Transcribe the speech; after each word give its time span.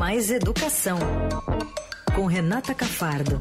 Mais 0.00 0.30
Educação, 0.30 0.98
com 2.16 2.24
Renata 2.24 2.74
Cafardo. 2.74 3.38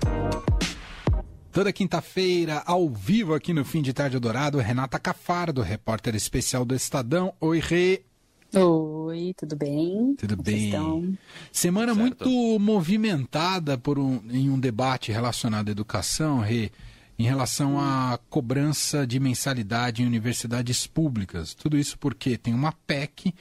Toda 1.53 1.71
quinta-feira, 1.71 2.61
ao 2.65 2.89
vivo 2.89 3.33
aqui 3.33 3.53
no 3.53 3.63
Fim 3.63 3.81
de 3.81 3.93
Tarde 3.93 4.19
Dourado, 4.19 4.57
Renata 4.57 4.99
Cafardo, 4.99 5.61
repórter 5.61 6.15
especial 6.15 6.65
do 6.65 6.75
Estadão. 6.75 7.33
Oi, 7.39 7.59
Rê. 7.59 8.01
Oi, 8.53 9.33
tudo 9.37 9.55
bem? 9.55 10.15
Tudo 10.17 10.35
Como 10.35 10.43
bem. 10.43 10.65
estão? 10.65 11.17
Semana 11.49 11.95
Certo. 11.95 12.25
muito 12.27 12.59
movimentada 12.59 13.77
por 13.77 13.97
um, 13.97 14.21
em 14.29 14.49
um 14.49 14.59
debate 14.59 15.13
relacionado 15.13 15.69
à 15.69 15.71
educação, 15.71 16.39
Rê, 16.41 16.73
em 17.17 17.23
relação 17.23 17.79
à 17.79 18.19
cobrança 18.29 19.07
de 19.07 19.17
mensalidade 19.17 20.03
em 20.03 20.05
universidades 20.05 20.85
públicas. 20.85 21.53
Tudo 21.53 21.77
isso 21.77 21.97
porque 21.97 22.37
tem 22.37 22.53
uma 22.53 22.73
PEC 22.85 23.33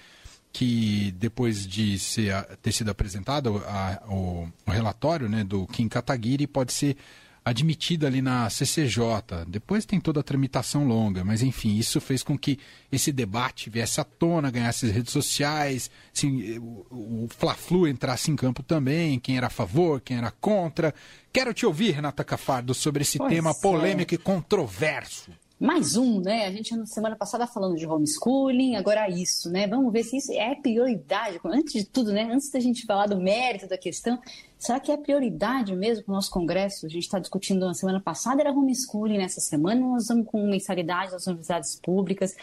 que, 0.53 1.13
depois 1.19 1.67
de 1.67 1.99
ser, 1.99 2.35
ter 2.63 2.73
sido 2.73 2.91
apresentado 2.91 3.63
a- 3.67 4.03
o, 4.09 4.49
o 4.67 4.71
relatório 4.71 5.29
né, 5.29 5.45
do 5.45 5.67
Kim 5.67 5.89
Kataguiri, 5.89 6.47
pode 6.47 6.73
ser 6.73 6.97
admitida 7.45 8.07
ali 8.07 8.21
na 8.21 8.51
CCJ. 8.51 9.45
Depois 9.47 9.87
tem 9.87 9.99
toda 9.99 10.21
a 10.21 10.23
tramitação 10.23 10.87
longa, 10.87 11.25
mas 11.25 11.41
enfim, 11.43 11.77
isso 11.79 11.99
fez 11.99 12.23
com 12.23 12.37
que 12.37 12.59
esse 12.93 13.11
debate 13.11 13.71
viesse 13.71 13.99
à 14.01 14.05
tona, 14.05 14.51
ganhasse 14.51 14.85
as 14.85 14.93
redes 14.93 15.13
sociais, 15.13 15.91
assim, 16.15 16.59
o, 16.59 17.25
o 17.25 17.29
Fla-Flu 17.31 17.89
entrasse 17.89 18.31
em 18.31 18.37
campo 18.37 18.63
também, 18.63 19.19
quem 19.19 19.39
era 19.39 19.47
a 19.47 19.51
favor, 19.51 19.99
quem 20.01 20.19
era 20.19 20.31
contra. 20.31 20.95
Quero 21.33 21.55
te 21.55 21.65
ouvir, 21.65 21.93
Renata 21.93 22.23
Cafardo, 22.23 22.75
sobre 22.75 23.01
esse 23.01 23.17
Pois 23.17 23.33
tema 23.33 23.51
é. 23.51 23.55
polêmico 23.63 24.13
e 24.15 24.19
controverso. 24.19 25.31
Mais 25.59 25.97
um, 25.97 26.21
né? 26.21 26.47
A 26.47 26.53
gente 26.53 26.77
na 26.77 26.87
semana 26.87 27.17
passada 27.17 27.45
falando 27.45 27.77
de 27.77 27.85
homeschooling, 27.85 28.77
agora 28.77 29.11
isso, 29.11 29.51
né? 29.51 29.67
Vamos 29.67 29.93
ver 29.93 30.05
se 30.05 30.17
isso 30.17 30.31
é 30.33 30.55
prioridade. 30.55 31.41
Antes 31.45 31.73
de 31.73 31.85
tudo, 31.85 32.13
né? 32.13 32.29
Antes 32.33 32.49
da 32.51 32.61
gente 32.61 32.87
falar 32.87 33.07
do 33.07 33.21
mérito 33.21 33.67
da 33.67 33.77
questão, 33.77 34.21
será 34.57 34.79
que 34.79 34.93
é 34.93 34.97
prioridade 34.97 35.75
mesmo 35.75 36.05
para 36.05 36.13
o 36.13 36.15
nosso 36.15 36.31
Congresso? 36.31 36.87
A 36.87 36.89
gente 36.89 37.03
está 37.03 37.19
discutindo 37.19 37.67
na 37.67 37.75
semana 37.75 37.99
passada, 37.99 38.41
era 38.41 38.53
homeschooling, 38.53 39.19
nessa 39.19 39.41
semana 39.41 39.81
nós 39.81 40.07
vamos 40.07 40.27
com 40.29 40.49
mensalidade 40.49 41.11
das 41.11 41.27
universidades 41.27 41.75
públicas. 41.75 42.37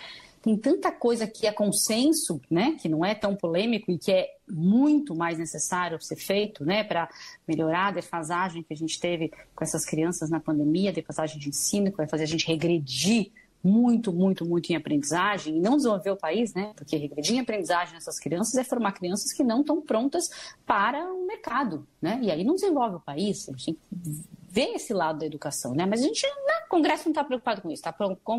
Tem 0.45 0.55
tanta 0.55 0.91
coisa 0.91 1.25
que 1.25 1.47
é 1.47 1.51
consenso, 1.51 2.39
né? 2.51 2.77
Que 2.79 2.87
não 2.87 3.03
é 3.03 3.15
tão 3.15 3.35
polêmico 3.35 3.89
e 3.91 3.97
que 3.97 4.11
é 4.11 4.29
muito 4.47 5.15
mais 5.15 5.39
necessário 5.39 5.99
ser 5.99 6.17
feito, 6.17 6.63
né? 6.63 6.83
Para 6.83 7.09
melhorar 7.47 7.87
a 7.87 7.91
defasagem 7.91 8.61
que 8.61 8.71
a 8.71 8.77
gente 8.77 8.99
teve 8.99 9.31
com 9.55 9.63
essas 9.63 9.83
crianças 9.83 10.29
na 10.29 10.39
pandemia, 10.39 10.93
defasagem 10.93 11.39
de 11.39 11.49
ensino, 11.49 11.89
que 11.89 11.97
vai 11.97 12.07
fazer 12.07 12.25
a 12.25 12.27
gente 12.27 12.45
regredir 12.45 13.31
muito, 13.63 14.13
muito, 14.13 14.45
muito 14.45 14.71
em 14.71 14.75
aprendizagem 14.75 15.57
e 15.57 15.59
não 15.59 15.77
desenvolver 15.77 16.11
o 16.11 16.15
país, 16.15 16.53
né? 16.53 16.73
Porque 16.75 16.95
regredir 16.95 17.37
em 17.37 17.39
aprendizagem 17.39 17.95
nessas 17.95 18.19
crianças 18.19 18.53
é 18.53 18.63
formar 18.63 18.91
crianças 18.91 19.33
que 19.33 19.43
não 19.43 19.61
estão 19.61 19.81
prontas 19.81 20.29
para 20.63 21.11
o 21.11 21.25
mercado, 21.25 21.87
né? 21.99 22.19
E 22.21 22.29
aí 22.29 22.43
não 22.43 22.53
desenvolve 22.53 22.97
o 22.97 22.99
país. 22.99 23.49
A 23.49 23.51
gente 23.53 23.65
tem 23.65 23.73
que 23.73 24.23
ver 24.55 24.73
esse 24.73 24.93
lado 24.93 25.19
da 25.19 25.25
educação, 25.25 25.75
né? 25.75 25.85
Mas 25.85 25.99
a 25.99 26.03
gente, 26.03 26.25
o 26.25 26.69
Congresso 26.69 27.03
não 27.05 27.11
está 27.11 27.25
preocupado 27.25 27.61
com 27.61 27.69
isso, 27.69 27.81
está 27.85 27.91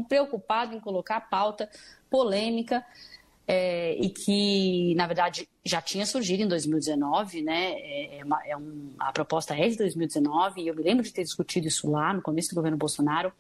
preocupado 0.09 0.75
em 0.75 0.81
colocar 0.81 1.21
pauta 1.29 1.69
polêmica 2.09 2.83
é, 3.47 3.95
e 4.01 4.09
que, 4.09 4.95
na 4.97 5.07
verdade, 5.07 5.47
já 5.63 5.81
tinha 5.83 6.07
surgido 6.07 6.43
em 6.43 6.49
2019, 6.49 7.43
né? 7.43 7.73
É, 7.75 8.19
é 8.21 8.25
uma- 8.25 8.47
é 8.47 8.57
um- 8.57 8.91
a 8.99 9.13
proposta 9.13 9.55
é 9.55 9.69
de 9.69 9.77
2019, 9.77 10.63
e 10.63 10.69
eu 10.69 10.75
me 10.75 10.83
lembro 10.83 11.05
de 11.05 11.13
ter 11.13 11.23
discutido 11.23 11.69
isso 11.69 11.89
lá 11.89 12.13
no 12.15 12.23
começo 12.23 12.49
do 12.49 12.55
governo 12.57 12.79
Bolsonaro, 12.79 13.31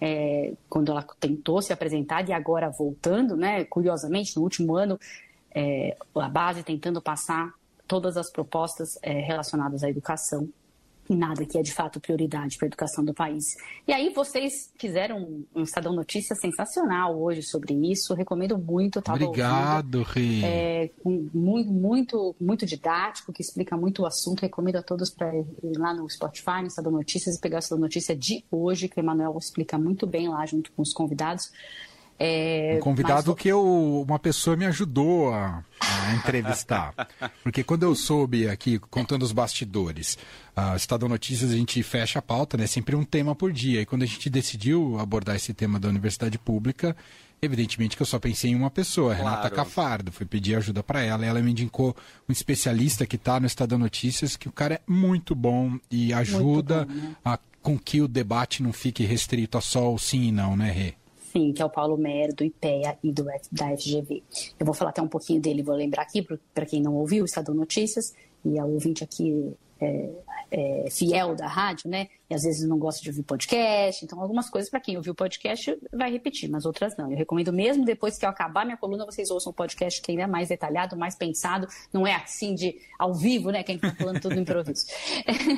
é, 0.00 0.52
quando 0.68 0.92
ela 0.92 1.04
tentou 1.18 1.60
se 1.60 1.72
apresentar, 1.72 2.26
e 2.28 2.32
agora 2.32 2.70
voltando, 2.70 3.36
né? 3.36 3.64
Curiosamente, 3.64 4.36
no 4.36 4.42
último 4.42 4.76
ano, 4.76 4.98
é, 5.52 5.96
a 6.14 6.28
base 6.28 6.62
tentando 6.62 7.02
passar 7.02 7.52
todas 7.88 8.16
as 8.16 8.30
propostas 8.30 8.98
é, 9.02 9.12
relacionadas 9.20 9.82
à 9.82 9.90
educação 9.90 10.48
e 11.10 11.16
nada 11.16 11.44
que 11.44 11.58
é 11.58 11.62
de 11.62 11.74
fato 11.74 11.98
prioridade 11.98 12.56
para 12.56 12.66
a 12.66 12.68
educação 12.68 13.04
do 13.04 13.12
país. 13.12 13.44
E 13.86 13.92
aí 13.92 14.12
vocês 14.14 14.72
fizeram 14.78 15.44
um, 15.52 15.62
Estadão 15.62 15.92
Notícias 15.92 16.40
sensacional 16.40 17.20
hoje 17.20 17.42
sobre 17.42 17.74
isso, 17.90 18.14
recomendo 18.14 18.56
muito. 18.56 19.02
Tava 19.02 19.24
ouvindo. 19.24 19.44
Obrigado, 19.44 20.02
Rê. 20.04 20.40
É, 20.44 20.90
muito, 21.04 21.72
muito, 21.72 22.36
muito 22.40 22.64
didático, 22.64 23.32
que 23.32 23.42
explica 23.42 23.76
muito 23.76 24.02
o 24.02 24.06
assunto. 24.06 24.42
Recomendo 24.42 24.76
a 24.76 24.82
todos 24.82 25.10
para 25.10 25.34
ir 25.36 25.46
lá 25.76 25.92
no 25.92 26.08
Spotify, 26.08 26.60
no 26.60 26.68
Estadão 26.68 26.92
Notícias, 26.92 27.36
e 27.36 27.40
pegar 27.40 27.56
o 27.56 27.58
Estadão 27.58 27.82
Notícia 27.82 28.14
de 28.14 28.44
hoje, 28.48 28.88
que 28.88 28.98
o 28.98 29.00
Emanuel 29.00 29.36
explica 29.36 29.76
muito 29.76 30.06
bem 30.06 30.28
lá 30.28 30.46
junto 30.46 30.70
com 30.72 30.82
os 30.82 30.92
convidados. 30.92 31.50
É, 32.22 32.74
Um 32.76 32.80
convidado 32.80 33.30
mas- 33.32 33.40
que 33.40 33.48
eu, 33.48 34.04
uma 34.06 34.18
pessoa 34.18 34.54
me 34.54 34.66
ajudou 34.66 35.32
a, 35.32 35.64
a 35.80 36.14
entrevistar. 36.14 36.92
Porque 37.42 37.64
quando 37.64 37.84
eu 37.84 37.94
soube 37.94 38.46
aqui, 38.46 38.78
contando 38.78 39.22
os 39.22 39.32
bastidores, 39.32 40.18
a 40.54 40.76
Estadão 40.76 41.08
Notícias 41.08 41.50
a 41.50 41.56
gente 41.56 41.82
fecha 41.82 42.18
a 42.18 42.22
pauta, 42.22 42.58
né? 42.58 42.66
Sempre 42.66 42.94
um 42.94 43.04
tema 43.04 43.34
por 43.34 43.50
dia. 43.50 43.80
E 43.80 43.86
quando 43.86 44.02
a 44.02 44.06
gente 44.06 44.28
decidiu 44.28 44.98
abordar 45.00 45.34
esse 45.34 45.54
tema 45.54 45.80
da 45.80 45.88
universidade 45.88 46.38
pública, 46.38 46.94
evidentemente 47.40 47.96
que 47.96 48.02
eu 48.02 48.06
só 48.06 48.18
pensei 48.18 48.50
em 48.50 48.54
uma 48.54 48.70
pessoa, 48.70 49.14
Renata 49.14 49.48
Claro. 49.48 49.54
Cafardo. 49.56 50.12
Fui 50.12 50.26
pedir 50.26 50.56
ajuda 50.56 50.82
para 50.82 51.00
ela. 51.02 51.24
E 51.24 51.28
ela 51.28 51.40
me 51.40 51.50
indicou 51.52 51.96
um 52.28 52.32
especialista 52.32 53.06
que 53.06 53.16
está 53.16 53.40
no 53.40 53.46
Estadão 53.46 53.78
Notícias, 53.78 54.36
que 54.36 54.46
o 54.46 54.52
cara 54.52 54.74
é 54.74 54.80
muito 54.86 55.34
bom 55.34 55.78
e 55.90 56.12
ajuda 56.12 56.84
bom, 56.84 56.92
né? 56.94 57.16
a, 57.24 57.38
com 57.62 57.78
que 57.78 58.02
o 58.02 58.06
debate 58.08 58.62
não 58.62 58.74
fique 58.74 59.04
restrito 59.04 59.56
a 59.56 59.62
só 59.62 59.90
o 59.90 59.98
sim 59.98 60.24
e 60.24 60.32
não, 60.32 60.54
né, 60.54 60.70
Rê? 60.70 60.99
Sim, 61.32 61.52
que 61.52 61.62
é 61.62 61.64
o 61.64 61.70
Paulo 61.70 61.96
Mero, 61.96 62.34
do 62.34 62.44
IPEA 62.44 62.98
e 63.04 63.12
do, 63.12 63.28
F- 63.30 63.48
da 63.52 63.76
FGV. 63.76 64.22
Eu 64.58 64.66
vou 64.66 64.74
falar 64.74 64.90
até 64.90 65.00
um 65.00 65.08
pouquinho 65.08 65.40
dele, 65.40 65.62
vou 65.62 65.76
lembrar 65.76 66.02
aqui, 66.02 66.26
para 66.54 66.66
quem 66.66 66.82
não 66.82 66.94
ouviu, 66.96 67.22
o 67.22 67.26
Estadão 67.26 67.54
Notícias, 67.54 68.12
e 68.44 68.58
a 68.58 68.64
ouvinte 68.64 69.04
aqui 69.04 69.52
é, 69.80 70.10
é 70.50 70.90
fiel 70.90 71.34
da 71.34 71.46
rádio, 71.46 71.88
né? 71.88 72.08
E 72.28 72.34
às 72.34 72.42
vezes 72.42 72.68
não 72.68 72.78
gosta 72.78 73.02
de 73.02 73.08
ouvir 73.08 73.22
podcast, 73.22 74.04
então 74.04 74.20
algumas 74.20 74.48
coisas, 74.48 74.70
para 74.70 74.80
quem 74.80 74.96
ouviu 74.96 75.12
o 75.12 75.16
podcast, 75.16 75.76
vai 75.92 76.10
repetir, 76.10 76.48
mas 76.48 76.64
outras 76.64 76.96
não. 76.96 77.10
Eu 77.10 77.16
recomendo 77.16 77.52
mesmo, 77.52 77.84
depois 77.84 78.18
que 78.18 78.24
eu 78.24 78.28
acabar 78.28 78.64
minha 78.64 78.76
coluna, 78.76 79.04
vocês 79.04 79.30
ouçam 79.30 79.50
o 79.50 79.54
podcast 79.54 80.00
que 80.00 80.12
ainda 80.12 80.24
é 80.24 80.26
mais 80.26 80.48
detalhado, 80.48 80.96
mais 80.96 81.16
pensado, 81.16 81.66
não 81.92 82.06
é 82.06 82.14
assim 82.14 82.54
de 82.54 82.76
ao 82.98 83.14
vivo, 83.14 83.50
né? 83.50 83.62
Quem 83.62 83.78
tá 83.78 83.94
falando 83.94 84.20
tudo 84.20 84.38
improviso. 84.38 84.86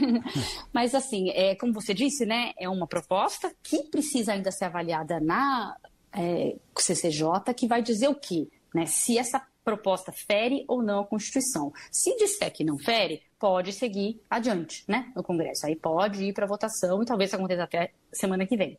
Mas 0.73 0.95
assim, 0.95 1.31
é, 1.31 1.55
como 1.55 1.73
você 1.73 1.93
disse, 1.93 2.25
né, 2.25 2.53
é 2.59 2.69
uma 2.69 2.87
proposta 2.87 3.53
que 3.63 3.83
precisa 3.85 4.33
ainda 4.33 4.51
ser 4.51 4.67
avaliada 4.67 5.21
na 5.21 5.77
é, 6.13 6.57
CCJ, 6.77 7.55
que 7.57 7.67
vai 7.67 7.83
dizer 7.83 8.09
o 8.09 8.15
quê? 8.15 8.49
Né? 8.75 8.87
Se 8.87 9.19
essa 9.19 9.41
proposta 9.65 10.13
fere 10.13 10.65
ou 10.69 10.83
não 10.83 11.01
a 11.01 11.07
Constituição. 11.07 11.73
Se 11.91 12.17
disser 12.17 12.53
que 12.53 12.65
não 12.65 12.79
fere, 12.79 13.23
pode 13.39 13.73
seguir 13.73 14.21
adiante 14.29 14.85
né, 14.87 15.13
no 15.15 15.23
Congresso. 15.23 15.67
Aí 15.67 15.77
pode 15.77 16.25
ir 16.25 16.33
para 16.33 16.47
votação 16.47 17.03
e 17.03 17.07
talvez 17.07 17.33
aconteça 17.33 17.65
até 17.65 17.93
semana 18.13 18.47
que 18.47 18.57
vem. 18.57 18.79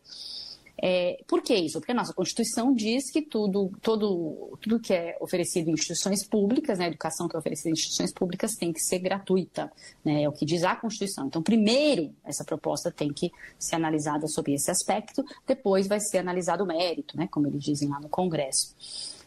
É, 0.81 1.23
por 1.27 1.41
que 1.41 1.53
isso? 1.53 1.79
Porque 1.79 1.91
a 1.91 1.95
nossa 1.95 2.13
Constituição 2.13 2.73
diz 2.73 3.11
que 3.11 3.21
tudo, 3.21 3.71
todo, 3.81 4.57
tudo 4.59 4.79
que 4.79 4.93
é 4.93 5.15
oferecido 5.19 5.69
em 5.69 5.73
instituições 5.73 6.27
públicas, 6.27 6.79
né, 6.79 6.85
a 6.85 6.87
educação 6.87 7.27
que 7.27 7.35
é 7.35 7.39
oferecida 7.39 7.69
em 7.69 7.73
instituições 7.73 8.11
públicas 8.11 8.55
tem 8.55 8.73
que 8.73 8.79
ser 8.79 8.99
gratuita, 8.99 9.71
né, 10.03 10.23
é 10.23 10.29
o 10.29 10.31
que 10.31 10.45
diz 10.45 10.63
a 10.63 10.75
Constituição. 10.75 11.27
Então, 11.27 11.43
primeiro, 11.43 12.13
essa 12.23 12.43
proposta 12.43 12.91
tem 12.91 13.13
que 13.13 13.31
ser 13.57 13.75
analisada 13.75 14.27
sobre 14.27 14.53
esse 14.55 14.71
aspecto, 14.71 15.23
depois 15.45 15.87
vai 15.87 15.99
ser 15.99 16.17
analisado 16.17 16.63
o 16.63 16.67
mérito, 16.67 17.15
né, 17.17 17.27
como 17.31 17.47
eles 17.47 17.63
dizem 17.63 17.87
lá 17.87 17.99
no 17.99 18.09
Congresso. 18.09 18.75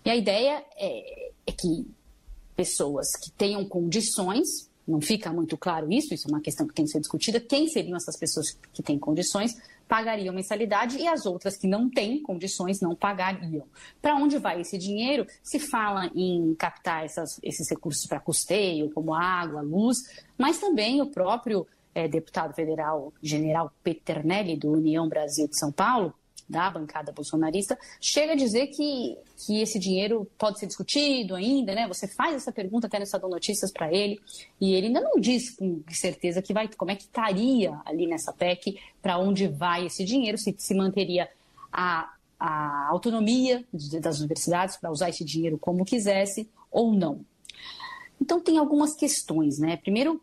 E 0.05 0.11
a 0.11 0.17
ideia 0.17 0.65
é, 0.77 1.26
que 1.57 1.87
pessoas 2.55 3.13
que 3.17 3.31
tenham 3.31 3.65
condições, 3.65 4.71
não 4.87 5.01
fica 5.01 5.33
muito 5.33 5.57
claro 5.57 5.93
isso, 5.93 6.15
isso 6.15 6.29
é 6.29 6.31
uma 6.31 6.41
questão 6.41 6.67
que 6.67 6.75
tem 6.75 6.85
que 6.85 6.91
ser 6.91 7.01
discutida, 7.01 7.41
quem 7.41 7.69
seriam 7.69 7.97
essas 7.97 8.17
pessoas 8.17 8.57
que 8.73 8.83
têm 8.83 8.99
condições, 8.99 9.57
pagariam 9.89 10.35
mensalidade 10.35 10.99
e 10.99 11.07
as 11.07 11.27
outras 11.27 11.57
que 11.57 11.67
não 11.67 11.89
têm 11.89 12.21
condições 12.21 12.81
não 12.81 12.95
pagariam. 12.95 13.65
Para 14.03 14.17
onde 14.17 14.39
vai 14.39 14.61
esse 14.61 14.77
dinheiro? 14.77 15.27
Se 15.43 15.59
fala 15.59 16.11
em 16.15 16.55
captar 16.55 17.05
essas, 17.05 17.39
esses 17.43 17.69
recursos 17.71 18.07
para 18.07 18.21
custeio, 18.21 18.91
como 18.91 19.15
água, 19.15 19.61
luz, 19.61 19.99
mas 20.37 20.59
também 20.59 21.01
o 21.01 21.07
próprio 21.07 21.67
eh, 21.95 22.09
deputado 22.09 22.55
federal, 22.55 23.13
general 23.23 23.73
Peternelli, 23.83 24.57
do 24.57 24.73
União 24.73 25.09
Brasil 25.09 25.47
de 25.47 25.57
São 25.57 25.71
Paulo, 25.71 26.13
da 26.49 26.71
bancada 26.71 27.13
bolsonarista, 27.13 27.79
chega 28.01 28.33
a 28.33 28.37
dizer 28.37 28.69
que, 28.69 29.17
que 29.37 29.61
esse 29.61 29.79
dinheiro 29.79 30.31
pode 30.39 30.59
ser 30.59 30.67
discutido 30.67 31.35
ainda, 31.35 31.75
né? 31.75 31.89
Você 31.89 32.07
faz 32.07 32.37
essa 32.37 32.53
pergunta 32.53 32.87
até 32.87 32.99
no 32.99 33.05
Estadão 33.05 33.29
Notícias 33.29 33.73
para 33.73 33.93
ele, 33.93 34.21
e 34.61 34.75
ele 34.75 34.87
ainda 34.89 35.01
não 35.01 35.19
diz 35.19 35.51
com 35.51 35.83
certeza 35.91 36.41
que 36.41 36.53
vai, 36.53 36.69
como 36.69 36.91
é 36.91 36.97
que 36.97 37.05
estaria 37.05 37.79
ali 37.85 38.07
nessa 38.07 38.33
PEC, 38.33 38.79
para 39.03 39.19
onde 39.19 39.49
vai 39.49 39.87
esse 39.87 40.05
dinheiro, 40.05 40.39
se 40.39 40.55
se 40.57 40.75
manteria 40.75 41.29
a, 41.73 42.13
a 42.39 42.89
autonomia 42.89 43.65
das 44.01 44.19
universidades 44.19 44.77
para 44.77 44.91
usar 44.91 45.09
esse 45.09 45.25
dinheiro 45.25 45.59
como 45.59 45.85
quisesse 45.85 46.49
ou 46.71 46.93
não. 46.93 47.25
Então 48.21 48.41
tem 48.41 48.59
algumas 48.59 48.95
questões, 48.95 49.59
né? 49.59 49.77
Primeiro, 49.77 50.23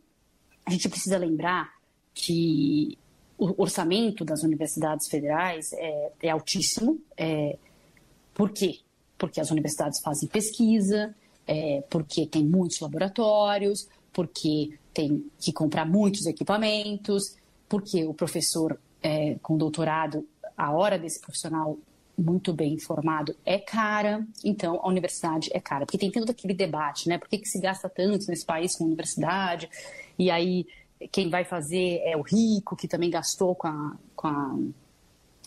a 0.66 0.72
gente 0.72 0.88
precisa 0.90 1.18
lembrar 1.18 1.74
que 2.14 2.98
o 3.38 3.62
orçamento 3.62 4.24
das 4.24 4.44
universidades 4.44 5.08
federais 5.08 5.74
é, 5.74 6.12
é 6.22 6.30
altíssimo. 6.30 7.00
É, 7.18 7.58
por 8.34 8.52
quê? 8.52 8.80
Porque 9.18 9.40
as 9.40 9.52
universidades 9.52 10.02
fazem 10.02 10.30
pesquisa, 10.30 11.16
é, 11.48 11.84
porque 11.90 12.26
tem 12.26 12.44
muitos 12.44 12.80
laboratórios, 12.80 13.88
porque 14.12 14.78
tem 14.94 15.26
que 15.40 15.52
comprar 15.52 15.86
muitos 15.86 16.26
equipamentos, 16.26 17.36
porque 17.68 18.06
o 18.06 18.14
professor 18.14 18.80
é, 19.02 19.36
com 19.42 19.58
doutorado, 19.58 20.26
a 20.56 20.72
hora 20.72 20.98
desse 20.98 21.20
profissional 21.20 21.78
muito 22.18 22.54
bem 22.54 22.74
informado 22.74 23.36
é 23.44 23.58
cara, 23.58 24.26
então 24.44 24.80
a 24.82 24.88
universidade 24.88 25.50
é 25.52 25.60
cara. 25.60 25.86
Porque 25.86 25.98
tem 25.98 26.12
todo 26.12 26.30
aquele 26.30 26.54
debate, 26.54 27.10
né? 27.10 27.18
Por 27.18 27.28
que, 27.28 27.40
que 27.40 27.48
se 27.48 27.60
gasta 27.60 27.90
tanto 27.90 28.28
nesse 28.28 28.46
país 28.46 28.78
com 28.78 28.86
universidade? 28.86 29.70
E 30.18 30.30
aí 30.30 30.66
quem 31.12 31.30
vai 31.30 31.44
fazer 31.44 32.02
é 32.04 32.16
o 32.16 32.22
rico, 32.22 32.76
que 32.76 32.88
também 32.88 33.10
gastou 33.10 33.56
com 33.56 33.68
a, 33.68 33.96
com 34.16 34.28
a 34.28 34.58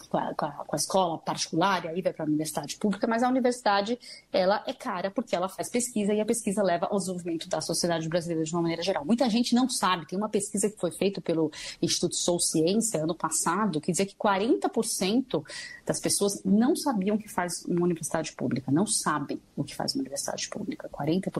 com 0.06 0.16
a, 0.16 0.34
com 0.34 0.46
a, 0.46 0.50
com 0.50 0.76
a 0.76 0.78
escola 0.78 1.18
particular 1.18 1.84
e 1.84 1.88
aí 1.88 2.02
vai 2.02 2.12
para 2.12 2.24
a 2.24 2.28
universidade 2.28 2.76
pública, 2.76 3.06
mas 3.06 3.22
a 3.22 3.28
universidade 3.28 3.98
ela 4.32 4.62
é 4.66 4.72
cara 4.72 5.10
porque 5.10 5.34
ela 5.34 5.48
faz 5.48 5.68
pesquisa 5.68 6.12
e 6.12 6.20
a 6.20 6.24
pesquisa 6.24 6.62
leva 6.62 6.86
ao 6.86 6.98
desenvolvimento 6.98 7.48
da 7.48 7.60
sociedade 7.60 8.08
brasileira 8.08 8.44
de 8.44 8.52
uma 8.52 8.62
maneira 8.62 8.82
geral. 8.82 9.04
Muita 9.04 9.28
gente 9.28 9.54
não 9.54 9.68
sabe, 9.68 10.06
tem 10.06 10.18
uma 10.18 10.28
pesquisa 10.28 10.70
que 10.70 10.78
foi 10.78 10.90
feita 10.90 11.20
pelo 11.20 11.50
Instituto 11.80 12.16
Sou 12.16 12.38
Ciência 12.38 13.02
ano 13.02 13.14
passado 13.14 13.80
que 13.80 13.90
dizia 13.90 14.06
que 14.06 14.14
40% 14.14 15.44
das 15.84 16.00
pessoas 16.00 16.42
não 16.44 16.74
sabiam 16.74 17.16
o 17.16 17.18
que 17.18 17.28
faz 17.28 17.64
uma 17.64 17.84
universidade 17.84 18.32
pública, 18.32 18.70
não 18.72 18.86
sabem 18.86 19.40
o 19.56 19.62
que 19.62 19.74
faz 19.74 19.94
uma 19.94 20.00
universidade 20.00 20.48
pública, 20.48 20.88
40%. 20.88 21.30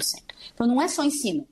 Então 0.54 0.66
não 0.66 0.80
é 0.80 0.88
só 0.88 1.04
ensino, 1.04 1.46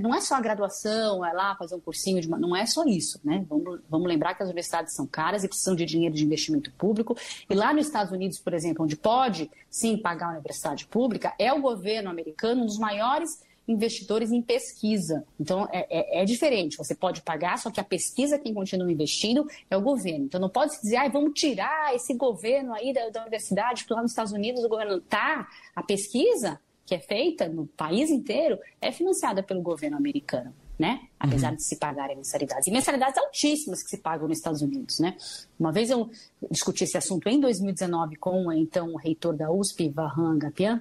não 0.00 0.14
é 0.14 0.20
só 0.20 0.36
a 0.36 0.40
graduação, 0.40 1.24
é 1.24 1.32
lá 1.32 1.54
fazer 1.56 1.74
um 1.74 1.80
cursinho, 1.80 2.20
de... 2.20 2.28
não 2.28 2.56
é 2.56 2.64
só 2.66 2.84
isso, 2.84 3.20
né? 3.22 3.44
Vamos, 3.48 3.80
vamos 3.88 4.08
lembrar 4.08 4.34
que 4.34 4.42
as 4.42 4.48
universidades 4.48 4.94
são 4.94 5.06
caras 5.06 5.44
e 5.44 5.48
precisam 5.48 5.74
de 5.74 5.84
dinheiro 5.84 6.14
de 6.14 6.24
investimento 6.24 6.57
público. 6.72 7.16
E 7.48 7.54
lá 7.54 7.72
nos 7.72 7.86
Estados 7.86 8.12
Unidos, 8.12 8.38
por 8.38 8.54
exemplo, 8.54 8.84
onde 8.84 8.96
pode 8.96 9.50
sim 9.70 9.96
pagar 9.96 10.28
a 10.28 10.32
universidade 10.32 10.86
pública, 10.86 11.34
é 11.38 11.52
o 11.52 11.60
governo 11.60 12.10
americano 12.10 12.62
um 12.62 12.66
dos 12.66 12.78
maiores 12.78 13.42
investidores 13.68 14.32
em 14.32 14.40
pesquisa. 14.40 15.24
Então, 15.38 15.68
é, 15.70 15.86
é, 15.90 16.22
é, 16.22 16.24
diferente. 16.24 16.78
Você 16.78 16.94
pode 16.94 17.20
pagar, 17.20 17.58
só 17.58 17.70
que 17.70 17.78
a 17.78 17.84
pesquisa, 17.84 18.38
quem 18.38 18.54
continua 18.54 18.90
investindo 18.90 19.46
é 19.70 19.76
o 19.76 19.82
governo. 19.82 20.24
Então, 20.24 20.40
não 20.40 20.48
pode 20.48 20.74
se 20.74 20.82
dizer, 20.82 20.96
ah, 20.96 21.08
vamos 21.08 21.32
tirar 21.34 21.94
esse 21.94 22.14
governo 22.14 22.72
aí 22.72 22.94
da, 22.94 23.10
da 23.10 23.20
universidade, 23.20 23.82
porque 23.82 23.94
lá 23.94 24.00
nos 24.00 24.12
Estados 24.12 24.32
Unidos 24.32 24.64
o 24.64 24.68
governo 24.68 24.96
está. 24.96 25.46
A 25.76 25.82
pesquisa 25.82 26.58
que 26.86 26.94
é 26.94 26.98
feita 26.98 27.46
no 27.46 27.66
país 27.66 28.10
inteiro 28.10 28.58
é 28.80 28.90
financiada 28.90 29.42
pelo 29.42 29.60
governo 29.60 29.98
americano. 29.98 30.54
Né? 30.78 31.07
Apesar 31.20 31.50
uhum. 31.50 31.56
de 31.56 31.64
se 31.64 31.76
pagarem 31.76 32.16
mensalidades. 32.16 32.66
E 32.68 32.70
mensalidades 32.70 33.18
altíssimas 33.18 33.82
que 33.82 33.90
se 33.90 33.98
pagam 33.98 34.28
nos 34.28 34.38
Estados 34.38 34.62
Unidos, 34.62 35.00
né? 35.00 35.16
Uma 35.58 35.72
vez 35.72 35.90
eu 35.90 36.08
discuti 36.48 36.84
esse 36.84 36.96
assunto 36.96 37.28
em 37.28 37.40
2019 37.40 38.16
com 38.16 38.52
então 38.52 38.94
o 38.94 38.96
reitor 38.96 39.34
da 39.34 39.50
USP, 39.50 39.88
Vahan 39.88 40.36
Agapian, 40.36 40.80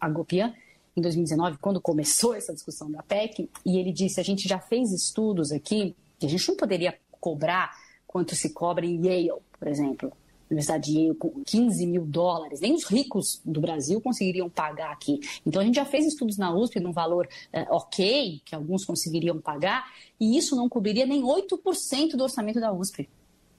Agopian, 0.00 0.54
em 0.96 1.00
2019, 1.00 1.58
quando 1.58 1.80
começou 1.80 2.34
essa 2.34 2.54
discussão 2.54 2.90
da 2.90 3.02
PEC, 3.02 3.50
e 3.64 3.78
ele 3.78 3.92
disse: 3.92 4.18
a 4.18 4.22
gente 4.22 4.48
já 4.48 4.58
fez 4.58 4.92
estudos 4.92 5.52
aqui 5.52 5.94
que 6.18 6.26
a 6.26 6.28
gente 6.28 6.48
não 6.48 6.56
poderia 6.56 6.96
cobrar 7.20 7.76
quanto 8.06 8.34
se 8.34 8.50
cobra 8.50 8.86
em 8.86 9.04
Yale, 9.04 9.40
por 9.58 9.68
exemplo. 9.68 10.12
Universidade 10.50 11.14
com 11.18 11.42
15 11.44 11.86
mil 11.86 12.04
dólares, 12.04 12.60
nem 12.60 12.74
os 12.74 12.84
ricos 12.84 13.40
do 13.44 13.60
Brasil 13.60 14.00
conseguiriam 14.00 14.48
pagar 14.48 14.92
aqui. 14.92 15.20
Então 15.44 15.60
a 15.60 15.64
gente 15.64 15.74
já 15.74 15.84
fez 15.84 16.06
estudos 16.06 16.36
na 16.36 16.54
USP 16.54 16.78
num 16.80 16.92
valor 16.92 17.28
eh, 17.52 17.66
ok, 17.70 18.40
que 18.44 18.54
alguns 18.54 18.84
conseguiriam 18.84 19.40
pagar, 19.40 19.84
e 20.20 20.36
isso 20.36 20.54
não 20.54 20.68
cobriria 20.68 21.06
nem 21.06 21.22
8% 21.22 22.16
do 22.16 22.22
orçamento 22.22 22.60
da 22.60 22.72
USP. 22.72 23.08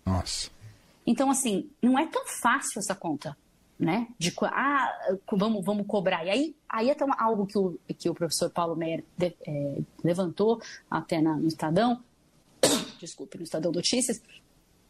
Nossa. 0.06 0.50
Então, 1.06 1.30
assim, 1.30 1.70
não 1.82 1.98
é 1.98 2.06
tão 2.06 2.26
fácil 2.26 2.80
essa 2.80 2.96
conta 2.96 3.36
né? 3.80 4.08
De 4.18 4.34
ah, 4.42 4.92
vamos, 5.32 5.64
vamos 5.64 5.86
cobrar. 5.86 6.26
E 6.26 6.30
aí, 6.30 6.56
aí 6.68 6.90
até 6.90 7.06
algo 7.18 7.46
que 7.46 7.58
o, 7.58 7.78
que 7.98 8.10
o 8.10 8.14
professor 8.14 8.50
Paulo 8.50 8.76
Meyer 8.76 9.04
de, 9.16 9.36
é, 9.46 9.78
levantou 10.04 10.62
até 10.90 11.22
na, 11.22 11.36
no 11.36 11.48
Estadão, 11.48 12.02
desculpe, 13.00 13.38
no 13.38 13.44
Estadão 13.44 13.72
Notícias, 13.72 14.22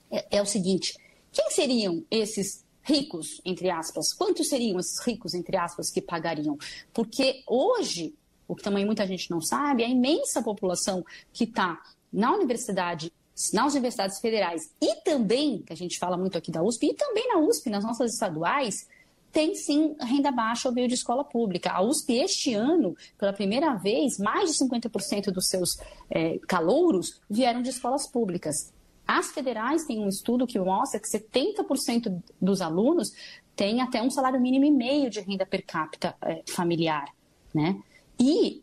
é, 0.10 0.38
é, 0.38 0.42
o 0.42 0.46
seguinte: 0.46 0.98
quem 1.32 1.50
seriam 1.52 2.04
esses 2.10 2.66
ricos, 2.84 3.42
entre 3.44 3.70
aspas? 3.70 4.14
Quantos 4.14 4.48
seriam 4.48 4.80
esses 4.80 5.00
ricos, 5.00 5.34
entre 5.34 5.58
aspas, 5.58 5.90
que 5.90 6.02
pagariam? 6.02 6.58
Porque 6.94 7.44
hoje, 7.46 8.14
o 8.48 8.56
que 8.56 8.64
também 8.64 8.86
muita 8.86 9.06
gente 9.06 9.30
não 9.30 9.42
sabe, 9.42 9.84
a 9.84 9.90
imensa 9.90 10.42
população 10.42 11.04
que 11.34 11.44
está 11.44 11.82
na 12.12 12.34
universidade 12.34 13.12
nas 13.54 13.74
universidades 13.74 14.20
federais 14.20 14.72
e 14.82 14.96
também, 15.02 15.62
que 15.62 15.72
a 15.72 15.76
gente 15.76 16.00
fala 16.00 16.18
muito 16.18 16.38
aqui 16.38 16.52
da 16.52 16.64
USP, 16.64 16.88
e 16.88 16.94
também 16.96 17.28
na 17.28 17.40
USP, 17.40 17.70
nas 17.70 17.84
nossas 17.84 18.14
estaduais, 18.14 18.88
tem 19.32 19.54
sim 19.54 19.96
renda 20.00 20.32
baixa 20.32 20.68
ou 20.68 20.74
meio 20.74 20.88
de 20.88 20.96
escola 20.96 21.24
pública. 21.24 21.72
A 21.72 21.82
USP, 21.82 22.14
este 22.14 22.56
ano, 22.56 22.96
pela 23.18 23.32
primeira 23.32 23.76
vez, 23.76 24.18
mais 24.18 24.52
de 24.52 24.58
50% 24.66 25.32
dos 25.32 25.48
seus 25.48 25.78
é, 26.10 26.40
calouros 26.48 27.22
vieram 27.30 27.62
de 27.62 27.70
escolas 27.70 28.08
públicas. 28.08 28.74
As 29.08 29.32
federais 29.32 29.86
têm 29.86 30.00
um 30.00 30.10
estudo 30.10 30.46
que 30.46 30.60
mostra 30.60 31.00
que 31.00 31.08
70% 31.08 32.22
dos 32.42 32.62
alunos 32.62 33.14
têm 33.56 33.82
até 33.82 34.02
um 34.02 34.10
salário 34.10 34.40
mínimo 34.40 34.66
e 34.66 34.72
meio 34.72 35.10
de 35.10 35.22
renda 35.22 35.46
per 35.46 35.66
capita 35.66 36.16
é, 36.22 36.44
familiar. 36.48 37.06
Né? 37.54 37.80
E 38.20 38.62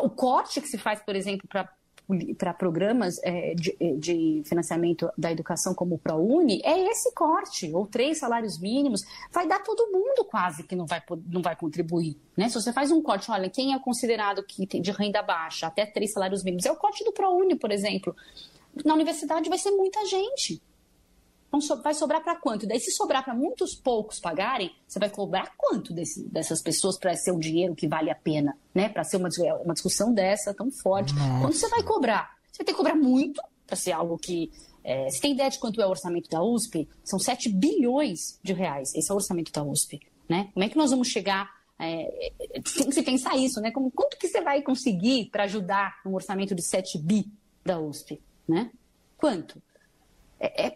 o 0.00 0.08
corte 0.08 0.60
que 0.60 0.68
se 0.68 0.78
faz, 0.78 1.00
por 1.00 1.16
exemplo, 1.16 1.46
para 1.48 1.68
para 2.36 2.52
programas 2.52 3.18
é, 3.22 3.54
de, 3.54 3.76
de, 3.96 4.42
financiamento 4.44 5.08
da 5.16 5.30
educação 5.30 5.74
como 5.74 5.94
o 5.94 5.98
ProUni 5.98 6.60
é 6.64 6.90
esse 6.90 7.12
corte, 7.14 7.70
ou 7.72 7.86
três 7.86 8.18
salários 8.18 8.58
mínimos, 8.58 9.02
vai 9.30 9.46
dar 9.46 9.60
todo 9.62 9.90
mundo 9.90 10.24
quase 10.24 10.64
que 10.64 10.74
não 10.74 10.84
vai, 10.84 11.02
não 11.26 11.40
vai 11.40 11.56
contribuir. 11.56 12.18
Né? 12.36 12.48
Se 12.48 12.54
você 12.54 12.72
faz 12.72 12.90
um 12.90 13.00
corte, 13.00 13.30
olha, 13.30 13.48
quem 13.48 13.72
é 13.72 13.78
considerado 13.78 14.42
que 14.42 14.66
de 14.66 14.90
renda 14.90 15.22
baixa, 15.22 15.66
até 15.66 15.86
três 15.86 16.12
salários 16.12 16.42
mínimos, 16.42 16.66
é 16.66 16.72
o 16.72 16.76
corte 16.76 17.04
do 17.04 17.12
ProUni, 17.12 17.54
por 17.54 17.70
exemplo. 17.70 18.14
Na 18.84 18.94
universidade 18.94 19.48
vai 19.48 19.58
ser 19.58 19.70
muita 19.70 20.04
gente. 20.06 20.62
Então, 21.54 21.82
vai 21.82 21.92
sobrar 21.92 22.22
para 22.22 22.34
quanto? 22.36 22.66
Daí, 22.66 22.80
se 22.80 22.90
sobrar 22.92 23.22
para 23.22 23.34
muitos 23.34 23.74
poucos 23.74 24.18
pagarem, 24.18 24.74
você 24.88 24.98
vai 24.98 25.10
cobrar 25.10 25.52
quanto 25.56 25.92
desse, 25.92 26.26
dessas 26.30 26.62
pessoas 26.62 26.98
para 26.98 27.14
ser 27.14 27.30
um 27.30 27.38
dinheiro 27.38 27.74
que 27.74 27.86
vale 27.86 28.10
a 28.10 28.14
pena, 28.14 28.56
né? 28.74 28.88
Para 28.88 29.04
ser 29.04 29.18
uma, 29.18 29.28
uma 29.62 29.74
discussão 29.74 30.14
dessa 30.14 30.54
tão 30.54 30.70
forte. 30.70 31.14
Nossa. 31.14 31.40
Quanto 31.40 31.56
você 31.56 31.68
vai 31.68 31.82
cobrar? 31.82 32.38
Você 32.50 32.58
vai 32.58 32.66
ter 32.66 32.72
que 32.72 32.78
cobrar 32.78 32.94
muito 32.94 33.42
para 33.66 33.76
ser 33.76 33.92
algo 33.92 34.16
que. 34.16 34.50
É, 34.82 35.10
você 35.10 35.20
tem 35.20 35.32
ideia 35.32 35.50
de 35.50 35.58
quanto 35.58 35.80
é 35.80 35.86
o 35.86 35.90
orçamento 35.90 36.28
da 36.30 36.42
USP? 36.42 36.88
São 37.04 37.18
7 37.18 37.50
bilhões 37.50 38.38
de 38.42 38.54
reais. 38.54 38.94
Esse 38.94 39.10
é 39.10 39.12
o 39.12 39.16
orçamento 39.16 39.52
da 39.52 39.62
USP. 39.62 40.00
Né? 40.28 40.48
Como 40.54 40.64
é 40.64 40.68
que 40.68 40.76
nós 40.76 40.90
vamos 40.90 41.08
chegar 41.08 41.50
é, 41.78 42.32
tem 42.76 42.86
que 42.86 42.92
se 42.92 43.02
pensar 43.02 43.36
isso, 43.36 43.60
né? 43.60 43.72
Como, 43.72 43.90
quanto 43.90 44.16
que 44.16 44.28
você 44.28 44.40
vai 44.40 44.62
conseguir 44.62 45.28
para 45.30 45.44
ajudar 45.44 46.00
um 46.06 46.14
orçamento 46.14 46.54
de 46.54 46.62
7 46.62 46.96
bi 46.98 47.26
da 47.64 47.80
USP, 47.80 48.20
né? 48.52 48.70
Quanto? 49.16 49.60
É, 50.38 50.66
é, 50.66 50.74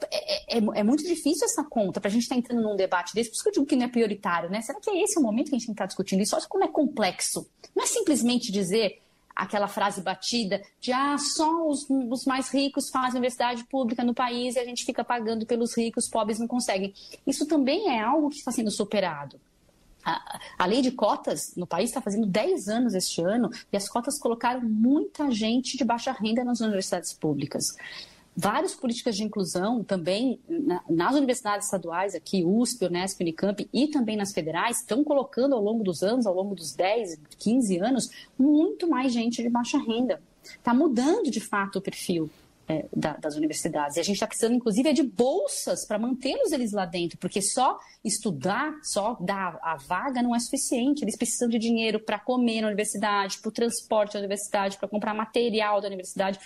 é, 0.49 0.59
é, 0.59 0.83
muito 0.85 1.03
difícil 1.03 1.45
essa 1.45 1.65
conta 1.65 2.01
para 2.01 2.09
a 2.09 2.13
gente 2.13 2.23
estar 2.23 2.37
tá 2.37 2.39
entrando 2.39 2.63
num 2.63 2.77
debate 2.77 3.13
desse. 3.13 3.31
Por 3.31 3.35
isso 3.35 3.43
que 3.43 3.49
eu 3.49 3.53
digo 3.55 3.67
que 3.67 3.75
não 3.75 3.87
é 3.87 3.89
prioritário, 3.89 4.49
né? 4.49 4.61
Será 4.63 4.81
que 4.81 4.89
é 4.89 5.03
esse 5.03 5.19
o 5.19 5.23
momento 5.23 5.49
que 5.49 5.57
a 5.57 5.59
gente 5.59 5.67
tem 5.67 5.75
que 5.75 5.79
estar 5.79 5.87
discutindo 5.87 6.23
isso? 6.23 6.37
Olha 6.37 6.47
como 6.49 6.65
é 6.65 6.69
complexo. 6.69 7.49
Não 7.75 7.83
é 7.83 7.87
simplesmente 7.87 8.53
dizer 8.53 9.03
aquela 9.35 9.69
frase 9.69 10.01
batida 10.01 10.63
de 10.81 10.93
ah, 10.93 11.19
só 11.19 11.69
os, 11.69 11.85
os, 11.91 12.25
mais 12.25 12.49
ricos 12.49 12.89
fazem 12.89 13.19
universidade 13.19 13.65
pública 13.65 14.03
no 14.03 14.15
país 14.15 14.55
e 14.55 14.59
a 14.59 14.65
gente 14.65 14.85
fica 14.85 15.05
pagando 15.05 15.45
pelos 15.45 15.77
ricos, 15.77 16.05
os 16.05 16.11
pobres 16.11 16.39
não 16.39 16.47
conseguem. 16.47 16.95
Isso 17.27 17.45
também 17.47 17.89
é 17.89 18.01
algo 18.01 18.31
que 18.31 18.37
está 18.37 18.51
sendo 18.51 18.71
superado. 18.71 19.39
A, 20.57 20.67
lei 20.67 20.83
de 20.83 20.93
cotas 20.93 21.55
no 21.57 21.67
país 21.67 21.91
está 21.91 22.01
fazendo 22.01 22.27
10 22.27 22.69
anos 22.69 22.95
este 22.95 23.21
ano 23.21 23.51
e 23.73 23.77
as 23.77 23.89
cotas 23.89 24.19
colocaram 24.21 24.61
muita 24.61 25.31
gente 25.33 25.77
de 25.77 25.85
baixa 25.85 26.13
renda 26.13 26.45
nas 26.45 26.61
universidades 26.61 27.13
públicas 27.13 27.75
várias 28.37 28.75
políticas 28.75 29.17
de 29.17 29.25
inclusão 29.25 29.83
também 29.83 30.39
nas 30.91 31.15
universidades 31.15 31.67
estaduais, 31.67 32.15
aqui, 32.15 32.45
USP, 32.45 32.85
Unesp, 32.85 33.23
Unicamp 33.23 33.67
e 33.73 33.89
também 33.89 34.17
nas 34.17 34.33
federais, 34.33 34.81
estão 34.81 35.03
colocando 35.03 35.55
ao 35.55 35.63
longo 35.63 35.83
dos 35.83 36.03
anos, 36.03 36.27
ao 36.27 36.35
longo 36.35 36.55
dos 36.55 36.75
10, 36.75 37.19
15 37.39 37.79
anos, 37.79 38.11
muito 38.39 38.87
mais 38.87 39.13
gente 39.13 39.43
de 39.43 39.49
baixa 39.49 39.79
renda. 39.79 40.21
Está 40.45 40.75
mudando, 40.75 41.31
de 41.31 41.41
fato, 41.41 41.79
o 41.79 41.83
perfil 41.83 42.31
é, 42.69 42.87
da, 42.95 43.17
das 43.17 43.37
universidades. 43.37 43.97
E 43.97 44.01
a 44.01 44.03
gente 44.03 44.17
está 44.17 44.27
precisando, 44.27 44.55
inclusive, 44.55 44.89
é 44.89 44.93
de 44.93 45.03
bolsas 45.03 45.87
para 45.87 45.99
mantê-los 45.99 46.53
eles 46.53 46.73
lá 46.73 46.85
dentro, 46.85 47.17
porque 47.19 47.41
só 47.41 47.79
estudar, 48.05 48.75
só 48.83 49.17
dar 49.21 49.59
a 49.63 49.77
vaga 49.77 50.23
não 50.23 50.35
é 50.35 50.39
suficiente. 50.41 51.03
Eles 51.03 51.17
precisam 51.17 51.49
de 51.49 51.59
dinheiro 51.59 52.01
para 52.01 52.19
comer 52.19 52.61
na 52.61 52.67
universidade, 52.67 53.39
para 53.39 53.49
o 53.49 53.53
transporte 53.53 54.15
da 54.15 54.19
universidade, 54.19 54.79
para 54.79 54.89
comprar 54.89 55.15
material 55.15 55.81
da 55.81 55.87
universidade. 55.87 56.39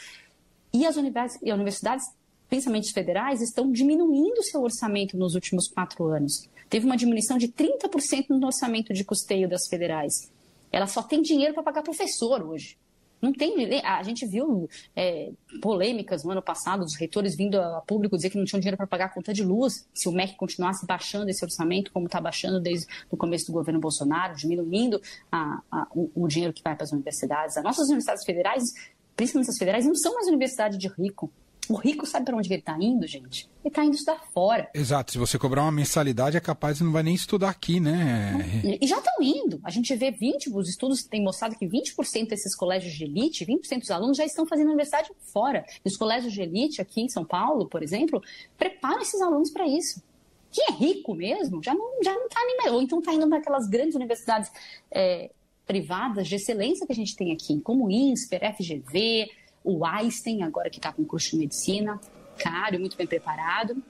E 0.73 0.87
as 0.87 0.97
universidades, 0.97 2.07
principalmente 2.49 2.93
federais, 2.93 3.41
estão 3.41 3.73
diminuindo 3.73 4.43
seu 4.43 4.63
orçamento 4.63 5.17
nos 5.17 5.35
últimos 5.35 5.69
quatro 5.69 6.07
anos. 6.07 6.49
Teve 6.69 6.87
uma 6.87 6.97
diminuição 6.97 7.37
de 7.37 7.49
30% 7.49 8.29
no 8.29 8.47
orçamento 8.47 8.93
de 8.93 9.05
custeio 9.05 9.49
das 9.49 9.67
federais. 9.67 10.31
Ela 10.71 10.87
só 10.87 11.03
tem 11.03 11.21
dinheiro 11.21 11.55
para 11.55 11.65
pagar 11.65 11.83
professor 11.83 12.43
hoje. 12.43 12.79
Não 13.21 13.33
tem. 13.33 13.81
A 13.85 14.03
gente 14.03 14.27
viu 14.27 14.69
é, 14.97 15.31
polêmicas 15.61 16.25
no 16.25 16.31
ano 16.31 16.43
passado 16.43 16.85
dos 16.85 16.95
reitores 16.97 17.37
vindo 17.37 17.61
a 17.61 17.83
público 17.83 18.17
dizer 18.17 18.31
que 18.31 18.39
não 18.39 18.45
tinham 18.45 18.61
dinheiro 18.61 18.77
para 18.77 18.87
pagar 18.87 19.07
a 19.07 19.09
conta 19.09 19.33
de 19.33 19.43
luz 19.43 19.87
se 19.93 20.09
o 20.09 20.13
MEC 20.13 20.37
continuasse 20.37 20.87
baixando 20.87 21.29
esse 21.29 21.45
orçamento, 21.45 21.93
como 21.93 22.07
está 22.07 22.21
baixando 22.21 22.61
desde 22.61 22.87
o 23.11 23.17
começo 23.17 23.47
do 23.47 23.53
governo 23.53 23.81
Bolsonaro, 23.81 24.35
diminuindo 24.35 25.01
a, 25.31 25.61
a, 25.71 25.87
o, 25.95 26.11
o, 26.15 26.29
dinheiro 26.29 26.53
que 26.53 26.63
vai 26.63 26.75
para 26.75 26.85
as 26.85 26.93
universidades. 26.93 27.57
As 27.57 27.65
nossas 27.65 27.87
universidades 27.89 28.25
federais, 28.25 28.73
principalmente 29.15 29.51
as 29.51 29.59
federais, 29.59 29.87
não 29.87 29.95
são 29.95 30.15
mais 30.15 30.27
universidades 30.27 30.79
de 30.79 30.89
rico. 30.89 31.31
O 31.71 31.77
rico 31.77 32.05
sabe 32.05 32.27
para 32.27 32.37
onde 32.37 32.49
ele 32.49 32.59
está 32.59 32.77
indo, 32.81 33.07
gente? 33.07 33.49
Ele 33.63 33.69
está 33.69 33.85
indo 33.85 33.95
estudar 33.95 34.21
fora. 34.35 34.69
Exato. 34.75 35.13
Se 35.13 35.19
você 35.19 35.39
cobrar 35.39 35.63
uma 35.63 35.71
mensalidade, 35.71 36.37
é 36.37 36.41
capaz 36.41 36.79
de 36.79 36.85
não 36.85 36.91
vai 36.91 37.05
nem 37.05 37.15
estudar 37.15 37.49
aqui, 37.49 37.79
né? 37.79 38.35
E 38.83 38.85
já 38.89 38.99
estão 38.99 39.15
indo. 39.23 39.61
A 39.63 39.71
gente 39.71 39.95
vê 39.95 40.11
20, 40.11 40.51
os 40.53 40.69
estudos 40.69 41.05
têm 41.05 41.23
mostrado 41.23 41.55
que 41.55 41.65
20% 41.65 42.27
desses 42.27 42.57
colégios 42.57 42.95
de 42.95 43.05
elite, 43.05 43.47
20% 43.47 43.79
dos 43.79 43.91
alunos 43.93 44.17
já 44.17 44.25
estão 44.25 44.45
fazendo 44.47 44.67
universidade 44.67 45.13
fora. 45.33 45.65
E 45.85 45.89
os 45.89 45.97
colégios 45.97 46.33
de 46.33 46.43
elite 46.43 46.83
aqui 46.83 47.03
em 47.03 47.09
São 47.09 47.25
Paulo, 47.25 47.69
por 47.69 47.85
exemplo, 47.85 48.21
preparam 48.59 49.01
esses 49.01 49.21
alunos 49.23 49.53
para 49.53 49.65
isso. 49.69 50.03
Quem 50.51 50.65
é 50.67 50.73
rico 50.73 51.15
mesmo 51.15 51.63
já 51.63 51.73
não 51.73 52.03
já 52.03 52.13
não 52.13 52.27
está 52.27 52.41
nem 52.45 52.73
ou 52.73 52.83
então 52.83 52.99
está 52.99 53.15
indo 53.15 53.29
para 53.29 53.39
aquelas 53.39 53.69
grandes 53.69 53.95
universidades 53.95 54.51
é, 54.91 55.31
privadas 55.65 56.27
de 56.27 56.35
excelência 56.35 56.85
que 56.85 56.93
a 56.93 56.97
gente 56.97 57.15
tem 57.15 57.31
aqui, 57.31 57.61
como 57.61 57.87
o 57.87 57.91
INSPER, 57.93 58.57
FGV, 58.57 59.31
o 59.63 59.85
Einstein, 59.85 60.43
agora 60.43 60.71
que 60.71 60.79
está 60.79 60.93
com 60.93 61.05
curso 61.05 61.31
de 61.31 61.39
medicina, 61.39 62.01
caro, 62.39 62.79
muito 62.79 62.97
bem 62.97 63.07
preparado. 63.07 63.73
Hoje 63.73 63.83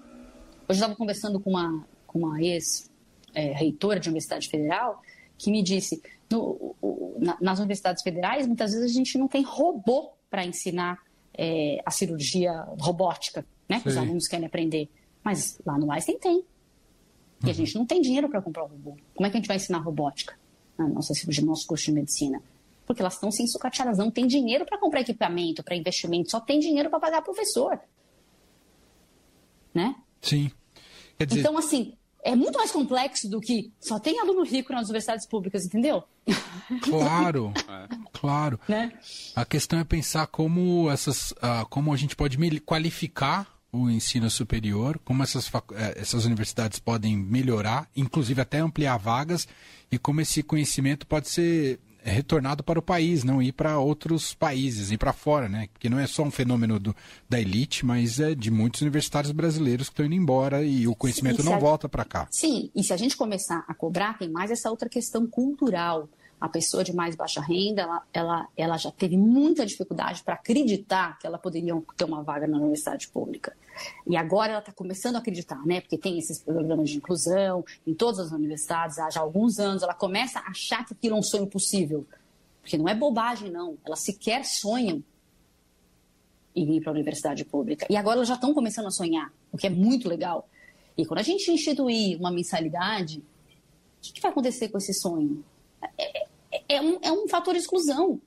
eu 0.69 0.75
estava 0.75 0.97
conversando 0.97 1.41
com 1.41 1.51
uma, 1.51 1.87
com 2.07 2.21
uma 2.21 2.43
ex-reitora 2.43 3.99
é, 3.99 4.01
de 4.01 4.09
Universidade 4.09 4.49
Federal 4.49 5.03
que 5.39 5.51
me 5.51 5.63
disse, 5.63 6.03
no, 6.31 6.77
o, 6.83 7.17
na, 7.19 7.37
nas 7.41 7.59
universidades 7.59 8.03
federais, 8.03 8.47
muitas 8.47 8.73
vezes 8.73 8.91
a 8.91 8.95
gente 8.95 9.17
não 9.17 9.27
tem 9.27 9.43
robô 9.43 10.13
para 10.29 10.45
ensinar 10.45 10.99
é, 11.33 11.81
a 11.85 11.91
cirurgia 11.91 12.53
robótica, 12.79 13.45
né, 13.69 13.81
que 13.81 13.89
os 13.89 13.97
alunos 13.97 14.29
querem 14.29 14.47
aprender. 14.47 14.91
Mas 15.25 15.59
lá 15.65 15.79
no 15.79 15.91
Einstein 15.91 16.19
tem. 16.19 16.45
E 17.43 17.45
uhum. 17.45 17.51
a 17.51 17.53
gente 17.55 17.75
não 17.75 17.87
tem 17.87 18.03
dinheiro 18.03 18.29
para 18.29 18.43
comprar 18.43 18.65
o 18.65 18.67
robô. 18.67 18.97
Como 19.15 19.27
é 19.27 19.31
que 19.31 19.37
a 19.37 19.41
gente 19.41 19.49
vai 19.49 19.57
ensinar 19.57 19.79
robótica 19.79 20.39
na 20.77 20.87
nossa 20.87 21.15
cirurgia, 21.15 21.43
no 21.43 21.51
nosso 21.51 21.67
curso 21.67 21.87
de 21.87 21.93
medicina? 21.93 22.43
Porque 22.91 23.03
elas 23.03 23.15
estão 23.15 23.31
sem 23.31 23.47
sucateadas, 23.47 23.99
não 23.99 24.11
tem 24.11 24.27
dinheiro 24.27 24.67
para 24.67 24.77
comprar 24.77 25.03
equipamento, 25.03 25.63
para 25.63 25.77
investimento, 25.77 26.29
só 26.29 26.41
tem 26.41 26.59
dinheiro 26.59 26.91
para 26.91 26.99
pagar 26.99 27.23
professor. 27.23 27.79
Né? 29.73 29.95
Sim. 30.21 30.51
Dizer... 31.17 31.39
Então, 31.39 31.57
assim, 31.57 31.95
é 32.21 32.35
muito 32.35 32.59
mais 32.59 32.73
complexo 32.73 33.29
do 33.31 33.41
que 33.41 33.73
só 33.79 34.01
tem 34.01 34.19
aluno 34.19 34.43
rico 34.43 34.73
nas 34.73 34.87
universidades 34.87 35.25
públicas, 35.25 35.65
entendeu? 35.65 36.03
Claro, 36.83 37.53
claro. 38.13 38.59
Né? 38.69 38.93
A 39.37 39.45
questão 39.45 39.79
é 39.79 39.85
pensar 39.85 40.27
como 40.27 40.91
essas, 40.91 41.31
uh, 41.31 41.65
como 41.69 41.93
a 41.93 41.97
gente 41.97 42.17
pode 42.17 42.37
qualificar 42.63 43.47
o 43.71 43.89
ensino 43.89 44.29
superior, 44.29 44.99
como 45.05 45.23
essas, 45.23 45.49
eh, 45.75 45.95
essas 45.97 46.25
universidades 46.25 46.81
podem 46.81 47.17
melhorar, 47.17 47.89
inclusive 47.95 48.41
até 48.41 48.59
ampliar 48.59 48.97
vagas, 48.97 49.47
e 49.93 49.97
como 49.97 50.21
esse 50.21 50.43
conhecimento 50.43 51.07
pode 51.07 51.29
ser 51.29 51.79
é 51.79 51.90
retornado 52.03 52.63
para 52.63 52.79
o 52.79 52.83
país, 52.83 53.25
não 53.25 53.43
ir 53.43 53.53
para 53.53 53.79
outros 53.79 54.35
países, 54.35 54.91
ir 54.91 54.99
para 54.99 55.13
fora, 55.13 55.49
né? 55.49 55.69
Porque 55.73 55.89
não 55.89 55.99
é 55.99 56.07
só 56.07 56.23
um 56.23 56.31
fenômeno 56.31 56.79
do, 56.79 56.95
da 57.29 57.41
elite, 57.41 57.85
mas 57.85 58.21
é 58.21 58.35
de 58.35 58.51
muitos 58.51 58.81
universitários 58.81 59.33
brasileiros 59.33 59.89
que 59.89 59.93
estão 59.93 60.07
indo 60.07 60.15
embora 60.15 60.63
e 60.63 60.87
o 60.87 60.95
conhecimento 60.95 61.43
Sim, 61.43 61.49
não 61.49 61.55
a... 61.55 61.59
volta 61.59 61.89
para 61.89 62.05
cá. 62.05 62.27
Sim, 62.31 62.71
e 62.75 62.83
se 62.83 62.93
a 62.93 62.97
gente 62.97 63.17
começar 63.17 63.65
a 63.69 63.75
cobrar, 63.75 64.19
tem 64.19 64.31
mais 64.31 64.51
essa 64.51 64.71
outra 64.71 64.89
questão 64.89 65.27
cultural 65.27 66.09
a 66.41 66.49
pessoa 66.49 66.83
de 66.83 66.95
mais 66.95 67.15
baixa 67.15 67.41
renda, 67.41 67.83
ela, 67.83 68.03
ela, 68.13 68.49
ela 68.57 68.77
já 68.79 68.91
teve 68.91 69.17
muita 69.17 69.67
dificuldade 69.67 70.23
para 70.23 70.35
acreditar 70.35 71.19
que 71.19 71.27
ela 71.27 71.37
poderia 71.37 71.75
ter 71.97 72.05
uma 72.05 72.23
vaga 72.23 72.47
na 72.47 72.57
universidade 72.57 73.09
pública. 73.09 73.55
E 74.07 74.17
agora 74.17 74.53
ela 74.53 74.61
está 74.61 74.73
começando 74.73 75.17
a 75.17 75.19
acreditar, 75.19 75.65
né? 75.67 75.81
Porque 75.81 75.99
tem 75.99 76.19
esses 76.19 76.43
programas 76.43 76.91
de 76.91 76.97
inclusão 76.97 77.65
em 77.87 77.93
todas 77.93 78.21
as 78.21 78.33
universidades 78.33 78.99
há 78.99 79.11
já 79.11 79.21
alguns 79.21 79.59
anos. 79.59 79.83
Ela 79.83 79.95
começa 79.95 80.39
a 80.39 80.51
achar 80.51 80.85
que 80.87 80.95
aquilo 80.95 81.17
é 81.17 81.19
um 81.19 81.23
sonho 81.23 81.47
possível. 81.47 82.07
Porque 82.63 82.79
não 82.79 82.89
é 82.89 82.95
bobagem, 82.95 83.51
não. 83.51 83.77
Elas 83.85 84.01
sequer 84.01 84.45
sonham 84.45 85.03
em 86.57 86.77
ir 86.77 86.81
para 86.81 86.91
a 86.91 86.95
universidade 86.95 87.45
pública. 87.45 87.87
E 87.91 87.97
agora 87.97 88.17
elas 88.17 88.29
já 88.29 88.35
estão 88.35 88.55
começando 88.55 88.87
a 88.87 88.91
sonhar, 88.91 89.33
o 89.53 89.59
que 89.59 89.67
é 89.67 89.71
muito 89.71 90.09
legal. 90.09 90.49
E 90.97 91.07
quando 91.07 91.21
a 91.21 91.23
gente 91.23 91.51
instituir 91.51 92.19
uma 92.19 92.31
mensalidade, 92.31 93.19
o 93.19 94.03
que, 94.03 94.13
que 94.13 94.21
vai 94.21 94.31
acontecer 94.31 94.69
com 94.69 94.79
esse 94.79 94.93
sonho? 94.95 95.45
É, 96.71 96.81
um, 96.81 96.99
é 97.03 97.11
um 97.11 97.27
fator 97.27 97.53
de 97.53 97.59
exclusão. 97.59 98.21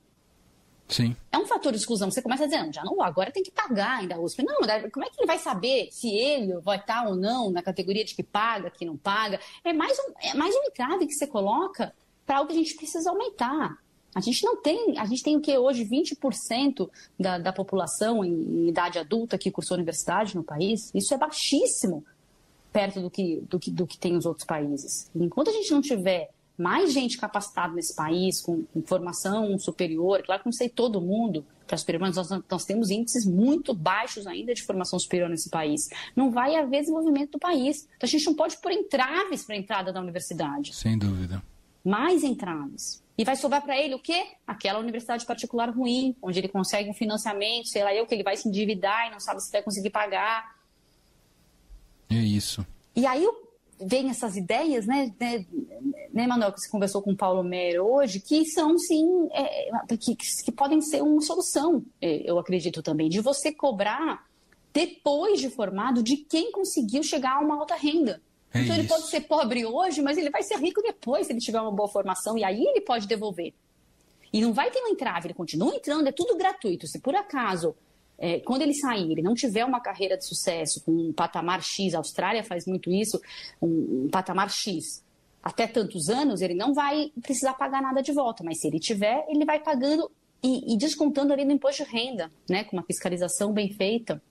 Sim. 0.90 1.16
É 1.32 1.38
um 1.38 1.46
fator 1.46 1.72
de 1.72 1.78
exclusão. 1.78 2.12
Você 2.12 2.22
começa 2.22 2.46
dizendo, 2.46 2.74
já 2.74 2.84
não, 2.84 3.02
agora 3.02 3.32
tem 3.32 3.42
que 3.42 3.50
pagar 3.50 4.00
ainda 4.00 4.16
a 4.16 4.20
USP. 4.20 4.44
Não, 4.44 4.58
como 4.92 5.06
é 5.06 5.10
que 5.10 5.18
ele 5.18 5.26
vai 5.26 5.38
saber 5.38 5.88
se 5.92 6.10
ele 6.10 6.60
vai 6.60 6.78
estar 6.78 7.08
ou 7.08 7.16
não 7.16 7.50
na 7.50 7.64
categoria 7.64 8.04
de 8.04 8.14
que 8.14 8.22
paga, 8.22 8.70
que 8.70 8.84
não 8.84 8.98
paga? 8.98 9.40
É 9.64 9.72
mais 9.72 9.98
um, 9.98 10.12
é 10.22 10.34
mais 10.34 10.54
um 10.54 10.64
entrave 10.66 11.08
que 11.08 11.14
você 11.14 11.26
coloca 11.26 11.94
para 12.26 12.40
algo 12.40 12.52
que 12.52 12.58
a 12.58 12.62
gente 12.62 12.76
precisa 12.76 13.12
aumentar. 13.12 13.78
A 14.14 14.20
gente 14.20 14.44
não 14.44 14.62
tem, 14.62 15.00
a 15.00 15.06
gente 15.06 15.24
tem 15.24 15.38
o 15.38 15.42
que 15.42 15.58
hoje 15.58 15.86
20% 15.86 16.90
da, 17.18 17.40
da 17.40 17.54
população 17.54 18.26
em, 18.26 18.34
em, 18.34 18.68
idade 18.68 19.00
adulta 19.00 19.38
que 19.38 19.50
cursou 19.50 19.76
universidade 19.76 20.36
no 20.36 20.44
país. 20.44 20.92
Isso 20.94 21.14
é 21.14 21.18
baixíssimo 21.18 22.06
perto 22.74 23.00
do 23.00 23.10
que, 23.10 23.42
do 23.50 23.58
que, 23.58 23.72
do 23.72 23.88
que 23.88 23.98
tem 23.98 24.18
os 24.18 24.26
outros 24.26 24.46
países. 24.46 25.10
Enquanto 25.16 25.50
a 25.50 25.54
gente 25.54 25.72
não 25.72 25.82
tiver 25.82 26.30
mais 26.58 26.94
gente 26.94 27.18
capacitada 27.18 27.74
nesse 27.74 27.96
país, 27.96 28.42
com, 28.42 28.64
com 28.64 28.82
formação 28.84 29.58
superior, 29.58 30.22
claro 30.24 30.42
que 30.42 30.48
não 30.48 30.54
sei 30.54 30.70
todo 30.70 31.02
mundo, 31.02 31.46
para 31.66 31.78
superior, 31.78 32.02
mas 32.02 32.16
nós, 32.16 32.30
nós 32.50 32.66
temos 32.66 32.90
índices 32.90 33.26
muito 33.26 33.74
baixos 33.74 34.28
ainda 34.28 34.54
de 34.54 34.62
formação 34.64 35.00
superior 35.00 35.30
nesse 35.30 35.50
país. 35.50 35.90
Não 36.16 36.32
vai 36.32 36.56
haver 36.56 36.82
desenvolvimento 36.82 37.32
do 37.32 37.40
país. 37.40 37.88
Então 37.98 38.06
a 38.06 38.08
gente 38.08 38.26
não 38.26 38.36
pode 38.36 38.58
pôr 38.58 38.72
entraves 38.72 39.44
para 39.44 39.56
a 39.56 39.58
entrada 39.58 39.92
da 39.92 40.00
universidade. 40.00 40.76
Sem 40.76 40.98
dúvida. 40.98 41.42
Mais 41.84 42.24
entraves. 42.24 43.02
E 43.18 43.24
vai 43.24 43.36
sobrar 43.36 43.62
para 43.62 43.80
ele 43.80 43.94
o 43.94 44.00
quê? 44.00 44.26
Aquela 44.46 44.80
universidade 44.80 45.26
particular 45.26 45.70
ruim, 45.70 46.16
onde 46.22 46.40
ele 46.40 46.48
consegue 46.48 46.90
um 46.90 46.94
financiamento, 46.94 47.68
sei 47.68 47.84
lá 47.84 47.94
eu, 47.94 48.06
que 48.08 48.14
ele 48.14 48.24
vai 48.24 48.36
se 48.36 48.48
endividar 48.48 49.08
e 49.08 49.12
não 49.12 49.20
sabe 49.20 49.42
se 49.42 49.52
vai 49.52 49.62
conseguir 49.62 49.92
pagar. 49.92 50.56
É 52.10 52.16
isso. 52.16 52.66
E 52.96 53.06
aí 53.06 53.26
o 53.26 53.43
vem 53.80 54.10
essas 54.10 54.36
ideias, 54.36 54.86
né, 54.86 55.14
né, 55.20 55.46
né, 56.14 56.28
Manuel, 56.28 56.52
que 56.52 56.62
você 56.62 56.70
conversou 56.70 57.02
com 57.02 57.12
o 57.12 57.18
Paulo 57.18 57.44
Mer 57.44 57.82
hoje, 57.82 58.20
que 58.20 58.46
são, 58.46 58.78
sim, 58.78 59.28
é, 59.32 59.70
que, 59.98 60.16
que 60.16 60.52
podem 60.52 60.82
ser 60.82 61.02
uma 61.02 61.22
solução, 61.22 61.84
é, 62.02 62.30
eu 62.30 62.38
acredito 62.38 62.82
também, 62.82 63.10
de 63.10 63.20
você 63.20 63.52
cobrar 63.52 64.26
depois 64.72 65.40
de 65.40 65.50
formado 65.50 66.02
de 66.02 66.18
quem 66.18 66.52
conseguiu 66.52 67.04
chegar 67.04 67.38
a 67.38 67.40
uma 67.40 67.60
alta 67.60 67.76
renda. 67.76 68.22
É 68.54 68.62
então, 68.62 68.74
isso. 68.74 68.82
ele 68.82 68.88
pode 68.88 69.10
ser 69.10 69.22
pobre 69.22 69.66
hoje, 69.66 70.02
mas 70.02 70.18
ele 70.18 70.30
vai 70.30 70.44
ser 70.44 70.58
rico 70.58 70.82
depois, 70.82 71.28
se 71.28 71.34
ele 71.34 71.40
tiver 71.40 71.60
uma 71.60 71.72
boa 71.72 71.88
formação, 71.88 72.38
e 72.38 72.44
aí 72.44 72.64
ele 72.64 72.82
pode 72.82 73.08
devolver. 73.08 73.54
E 74.32 74.42
não 74.42 74.54
vai 74.54 74.72
ter 74.72 74.82
um 74.82 74.88
entrave, 74.88 75.28
ele 75.28 75.34
continua 75.34 75.76
entrando, 75.76 76.08
é 76.08 76.12
tudo 76.12 76.38
gratuito. 76.38 76.88
Se 76.88 77.00
por 77.00 77.16
acaso 77.16 77.76
é, 78.18 78.40
quando 78.40 78.62
ele 78.62 78.74
sair, 78.74 79.12
ele 79.12 79.22
não 79.22 79.34
tiver 79.34 79.66
uma 79.66 79.80
carreira 79.80 80.18
de 80.18 80.26
sucesso 80.26 80.84
com 80.84 80.92
um 80.92 81.14
patamar 81.14 81.62
X, 81.62 81.94
a 81.94 81.98
Austrália 81.98 82.44
faz 82.44 82.66
muito 82.66 82.92
isso, 82.92 83.20
um, 83.62 84.06
um 84.06 84.10
patamar 84.10 84.50
X, 84.50 85.04
até 85.42 85.68
tantos 85.68 86.08
anos, 86.10 86.42
ele 86.42 86.54
não 86.54 86.74
vai 86.74 87.12
precisar 87.22 87.54
pagar 87.54 87.82
nada 87.82 88.02
de 88.02 88.14
volta, 88.14 88.44
mas 88.44 88.62
se 88.62 88.68
ele 88.68 88.80
tiver, 88.80 89.26
ele 89.28 89.44
vai 89.44 89.60
pagando 89.60 90.10
e, 90.42 90.74
e 90.74 90.78
descontando 90.78 91.34
ali 91.34 91.44
no 91.44 91.52
imposto 91.52 91.84
de 91.84 91.92
renda, 91.92 92.32
né, 92.50 92.64
com 92.64 92.78
uma 92.78 92.84
fiscalização 92.84 93.52
bem 93.52 93.72
feita. 93.74 94.22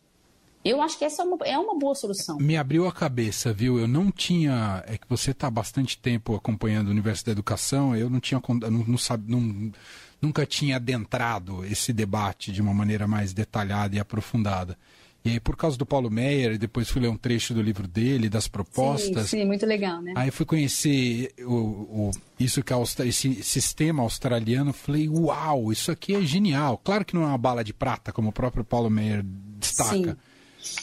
Eu 0.65 0.81
acho 0.81 0.99
que 0.99 1.05
essa 1.05 1.23
é 1.23 1.25
uma, 1.25 1.37
é 1.45 1.59
uma 1.59 1.79
boa 1.79 1.95
solução. 1.95 2.39
Me 2.39 2.57
abriu 2.57 2.87
a 2.87 2.93
cabeça, 2.93 3.53
viu? 3.53 3.79
Eu 3.79 3.89
não 3.89 4.11
tinha. 4.11 4.83
É 4.87 4.97
que 4.97 5.09
você 5.09 5.33
está 5.33 5.49
há 5.49 5.51
bastante 5.51 5.99
tempo 5.99 6.35
acompanhando 6.35 6.89
o 6.89 6.91
universo 6.91 7.27
da 7.27 7.33
educação, 7.33 7.97
eu 7.97 8.09
não 8.09 8.21
tinha. 8.21 8.41
Não, 8.49 8.71
não, 8.71 8.99
não, 9.27 9.73
nunca 10.21 10.47
tinha 10.47 10.77
adentrado 10.77 11.65
esse 11.65 11.93
debate 11.93 12.53
de 12.53 12.63
uma 12.63 12.73
maneira 12.73 13.09
mais 13.09 13.33
detalhada 13.33 13.97
e 13.97 13.99
aprofundada. 13.99 14.79
E 15.25 15.31
aí, 15.31 15.41
por 15.41 15.57
causa 15.57 15.79
do 15.79 15.87
Paulo 15.87 16.11
Meyer, 16.11 16.59
depois 16.59 16.91
fui 16.91 17.01
ler 17.01 17.09
um 17.09 17.17
trecho 17.17 17.55
do 17.55 17.63
livro 17.63 17.87
dele, 17.87 18.29
das 18.29 18.49
propostas. 18.49 19.31
Sim, 19.31 19.39
sim 19.39 19.45
muito 19.45 19.65
legal, 19.65 20.03
né? 20.03 20.15
Aí 20.17 20.33
fui 20.33 20.45
conhecer 20.45 21.33
o, 21.41 21.55
o 21.55 22.11
isso 22.41 22.61
que 22.63 22.73
é 22.73 22.77
esse 23.07 23.43
sistema 23.43 24.03
australiano. 24.03 24.73
Falei, 24.73 25.09
uau, 25.09 25.71
isso 25.71 25.93
aqui 25.93 26.15
é 26.15 26.23
genial. 26.23 26.81
Claro 26.83 27.05
que 27.05 27.15
não 27.15 27.23
é 27.23 27.27
uma 27.27 27.39
bala 27.39 27.63
de 27.63 27.73
prata, 27.73 28.13
como 28.13 28.31
o 28.31 28.33
próprio 28.33 28.65
Paulo 28.65 28.91
Meyer 28.91 29.23
destaca. 29.59 29.93
Sim. 29.93 30.17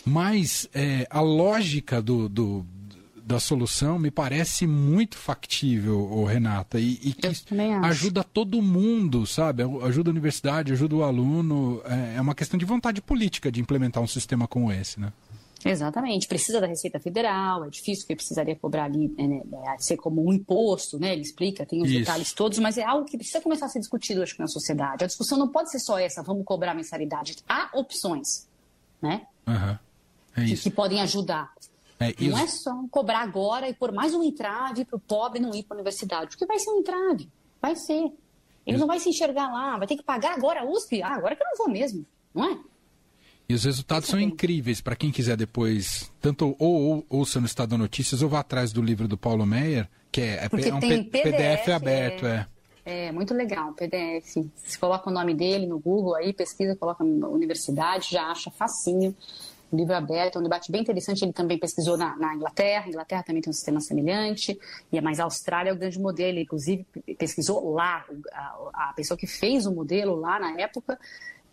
Mas 0.05 0.67
é, 0.73 1.07
a 1.09 1.21
lógica 1.21 2.01
do, 2.01 2.27
do, 2.27 2.65
da 3.29 3.39
solução 3.39 3.99
me 3.99 4.09
parece 4.09 4.65
muito 4.65 5.17
factível, 5.17 6.23
Renata, 6.25 6.79
e, 6.79 6.99
e 7.03 7.13
que 7.13 7.27
ajuda 7.83 8.23
todo 8.23 8.61
mundo, 8.61 9.25
sabe? 9.27 9.63
Ajuda 9.83 10.09
a 10.09 10.11
universidade, 10.11 10.73
ajuda 10.73 10.95
o 10.95 11.03
aluno. 11.03 11.81
É, 11.85 12.17
é 12.17 12.21
uma 12.21 12.33
questão 12.33 12.57
de 12.57 12.65
vontade 12.65 13.01
política 13.01 13.51
de 13.51 13.61
implementar 13.61 14.01
um 14.01 14.07
sistema 14.07 14.47
como 14.47 14.71
esse, 14.71 14.99
né? 14.99 15.13
Exatamente, 15.63 16.27
precisa 16.27 16.61
da 16.61 16.67
Receita 16.67 16.99
Federal, 16.99 17.65
é 17.65 17.69
difícil 17.69 18.07
que 18.07 18.15
precisaria 18.15 18.55
cobrar 18.55 18.85
ali, 18.85 19.09
né, 19.09 19.27
né, 19.27 19.43
é, 19.67 19.77
ser 19.77 19.97
como 19.97 20.25
um 20.25 20.31
imposto, 20.31 20.97
né? 20.97 21.11
Ele 21.11 21.21
explica, 21.21 21.65
tem 21.65 21.81
os 21.81 21.89
Isso. 21.89 21.99
detalhes 21.99 22.31
todos, 22.31 22.57
mas 22.59 22.77
é 22.77 22.83
algo 22.83 23.05
que 23.05 23.17
precisa 23.17 23.41
começar 23.41 23.65
a 23.65 23.69
ser 23.69 23.79
discutido, 23.79 24.23
acho 24.23 24.35
que, 24.35 24.39
na 24.39 24.47
sociedade. 24.47 25.03
A 25.03 25.07
discussão 25.07 25.37
não 25.37 25.49
pode 25.49 25.69
ser 25.69 25.79
só 25.79 25.99
essa, 25.99 26.23
vamos 26.23 26.45
cobrar 26.45 26.73
mensalidade. 26.73 27.35
Há 27.47 27.69
opções, 27.73 28.47
né? 29.01 29.27
Uhum. 29.47 29.77
É 30.35 30.45
que, 30.45 30.55
que, 30.55 30.69
podem 30.69 31.01
ajudar. 31.01 31.51
É, 31.99 32.13
não 32.21 32.37
é 32.37 32.47
só 32.47 32.71
cobrar 32.89 33.21
agora 33.21 33.67
e 33.67 33.73
pôr 33.73 33.91
mais 33.91 34.13
um 34.13 34.23
entrave 34.23 34.85
para 34.85 34.95
o 34.95 34.99
pobre 34.99 35.39
não 35.39 35.53
ir 35.53 35.63
para 35.63 35.75
a 35.75 35.79
universidade, 35.79 36.29
porque 36.29 36.45
vai 36.45 36.57
ser 36.57 36.71
um 36.71 36.79
entrave, 36.79 37.29
vai 37.61 37.75
ser. 37.75 38.11
Ele 38.65 38.77
não 38.77 38.87
vai 38.87 38.99
se 38.99 39.09
enxergar 39.09 39.51
lá, 39.51 39.77
vai 39.77 39.87
ter 39.87 39.97
que 39.97 40.03
pagar 40.03 40.33
agora 40.33 40.61
a 40.61 40.65
USP, 40.65 41.01
ah, 41.01 41.15
agora 41.15 41.35
que 41.35 41.41
eu 41.41 41.47
não 41.47 41.57
vou 41.57 41.69
mesmo, 41.69 42.05
não 42.33 42.51
é? 42.51 42.57
E 43.49 43.53
os 43.53 43.63
resultados 43.63 44.07
são 44.07 44.19
incríveis 44.19 44.79
para 44.79 44.95
quem 44.95 45.11
quiser 45.11 45.35
depois, 45.35 46.09
tanto 46.21 46.55
ou, 46.59 46.81
ou 46.81 47.05
ouça 47.09 47.39
no 47.39 47.47
Estado 47.47 47.75
Notícias 47.77 48.21
ou 48.21 48.29
vá 48.29 48.41
atrás 48.41 48.71
do 48.71 48.79
livro 48.79 49.07
do 49.07 49.17
Paulo 49.17 49.43
Meyer, 49.43 49.89
que 50.11 50.21
é, 50.21 50.43
é 50.43 50.73
um 50.73 50.79
PDF, 50.79 51.11
PDF, 51.11 51.69
aberto, 51.69 52.27
é. 52.27 52.35
é. 52.35 52.47
É, 52.91 53.11
muito 53.11 53.35
legal, 53.35 53.71
PDF. 53.73 54.49
Se 54.55 54.79
coloca 54.79 55.11
o 55.11 55.13
nome 55.13 55.35
dele 55.35 55.67
no 55.67 55.77
Google 55.77 56.15
aí, 56.15 56.33
pesquisa, 56.33 56.75
coloca 56.75 57.03
universidade, 57.03 58.07
já 58.09 58.31
acha 58.31 58.49
facinho. 58.49 59.15
Livro 59.71 59.93
aberto, 59.93 60.37
é 60.37 60.39
um 60.39 60.43
debate 60.43 60.71
bem 60.71 60.81
interessante. 60.81 61.23
Ele 61.23 61.31
também 61.31 61.59
pesquisou 61.59 61.95
na, 61.95 62.15
na 62.17 62.33
Inglaterra. 62.33 62.85
A 62.85 62.89
Inglaterra 62.89 63.21
também 63.21 63.43
tem 63.43 63.51
um 63.51 63.53
sistema 63.53 63.79
semelhante. 63.79 64.59
E 64.91 64.99
mas 65.01 65.19
a 65.19 65.25
Austrália 65.25 65.69
é 65.69 65.73
o 65.73 65.75
grande 65.75 65.99
modelo. 65.99 66.29
Ele, 66.29 66.41
inclusive, 66.41 66.83
pesquisou 67.15 67.71
lá. 67.73 68.03
A, 68.33 68.89
a 68.89 68.93
pessoa 68.95 69.15
que 69.15 69.27
fez 69.27 69.67
o 69.67 69.71
modelo 69.71 70.15
lá 70.15 70.39
na 70.39 70.59
época 70.59 70.97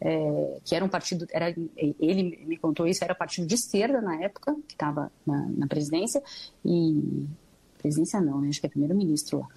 é, 0.00 0.58
que 0.64 0.74
era 0.74 0.84
um 0.84 0.88
partido, 0.88 1.26
era, 1.30 1.54
ele 1.76 2.44
me 2.46 2.56
contou 2.56 2.86
isso, 2.86 3.02
era 3.02 3.14
partido 3.14 3.46
de 3.46 3.54
esquerda 3.54 4.00
na 4.00 4.22
época, 4.22 4.54
que 4.66 4.74
estava 4.74 5.10
na, 5.26 5.46
na, 5.56 5.66
presidência, 5.66 6.22
e 6.64 7.26
presidência 7.86 8.20
não, 8.20 8.40
né? 8.40 8.48
Acho 8.48 8.60
que 8.60 8.66
é 8.66 8.68
primeiro-ministro 8.68 9.38
lá. 9.38 9.48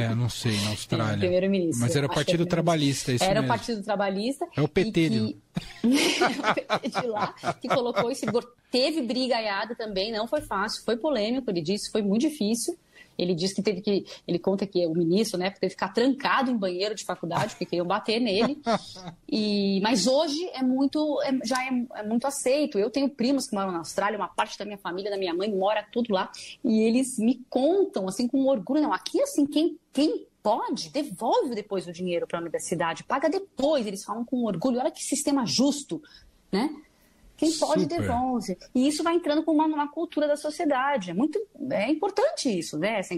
É, 0.00 0.14
não 0.14 0.28
sei, 0.28 0.58
na 0.62 0.70
Austrália. 0.70 1.14
É, 1.16 1.18
primeiro-ministro. 1.18 1.80
Mas 1.80 1.94
era 1.94 2.06
o 2.06 2.08
Partido 2.12 2.42
é 2.44 2.46
Trabalhista, 2.46 3.12
isso 3.12 3.24
Era 3.24 3.40
mesmo. 3.40 3.46
o 3.46 3.48
Partido 3.48 3.82
Trabalhista. 3.82 4.46
É 4.56 4.62
o 4.62 4.68
PT, 4.68 5.10
que... 5.10 5.36
o 5.84 6.54
PT 6.54 7.00
de 7.00 7.06
lá, 7.06 7.34
que 7.60 7.68
colocou 7.68 8.10
esse... 8.10 8.26
Teve 8.70 9.02
brigaiada 9.02 9.74
também, 9.74 10.12
não 10.12 10.26
foi 10.26 10.40
fácil, 10.40 10.82
foi 10.84 10.96
polêmico, 10.96 11.50
ele 11.50 11.62
disse, 11.62 11.90
foi 11.90 12.02
muito 12.02 12.22
difícil. 12.22 12.76
Ele 13.18 13.34
disse 13.34 13.54
que 13.54 13.62
teve 13.62 13.80
que. 13.80 14.06
Ele 14.26 14.38
conta 14.38 14.64
que 14.64 14.86
o 14.86 14.94
ministro, 14.94 15.38
né, 15.38 15.50
teve 15.50 15.60
que 15.60 15.70
ficar 15.70 15.88
trancado 15.88 16.50
em 16.50 16.56
banheiro 16.56 16.94
de 16.94 17.04
faculdade, 17.04 17.50
porque 17.50 17.66
queriam 17.66 17.86
bater 17.86 18.20
nele. 18.20 18.58
E, 19.30 19.78
mas 19.82 20.06
hoje 20.06 20.38
é 20.54 20.62
muito, 20.62 21.20
é, 21.22 21.38
já 21.44 21.62
é, 21.62 21.86
é, 21.96 22.02
muito 22.02 22.26
aceito. 22.26 22.78
Eu 22.78 22.88
tenho 22.88 23.10
primos 23.10 23.46
que 23.46 23.54
moram 23.54 23.70
na 23.70 23.78
Austrália, 23.78 24.18
uma 24.18 24.28
parte 24.28 24.58
da 24.58 24.64
minha 24.64 24.78
família, 24.78 25.10
da 25.10 25.18
minha 25.18 25.34
mãe, 25.34 25.54
mora 25.54 25.86
tudo 25.92 26.14
lá. 26.14 26.30
E 26.64 26.80
eles 26.80 27.18
me 27.18 27.44
contam, 27.50 28.08
assim, 28.08 28.26
com 28.26 28.46
orgulho. 28.46 28.80
Não, 28.80 28.92
aqui, 28.92 29.20
assim, 29.20 29.46
quem, 29.46 29.78
quem 29.92 30.26
pode, 30.42 30.88
devolve 30.90 31.54
depois 31.54 31.86
o 31.86 31.92
dinheiro 31.92 32.26
para 32.26 32.38
a 32.38 32.40
universidade, 32.40 33.04
paga 33.04 33.28
depois. 33.28 33.86
Eles 33.86 34.02
falam 34.02 34.24
com 34.24 34.44
orgulho. 34.44 34.78
Olha 34.78 34.90
que 34.90 35.04
sistema 35.04 35.44
justo, 35.44 36.02
né? 36.50 36.74
Quem 37.38 37.52
pode 37.52 37.82
Super. 37.82 38.00
devolve. 38.00 38.58
E 38.74 38.88
isso 38.88 39.04
vai 39.04 39.14
entrando 39.14 39.44
com 39.44 39.52
uma, 39.52 39.64
uma, 39.64 39.88
cultura 39.88 40.26
da 40.26 40.36
sociedade. 40.36 41.12
É 41.12 41.14
muito 41.14 41.40
é 41.70 41.88
importante 41.88 42.50
isso, 42.50 42.76
né? 42.76 42.98
Essa, 42.98 43.14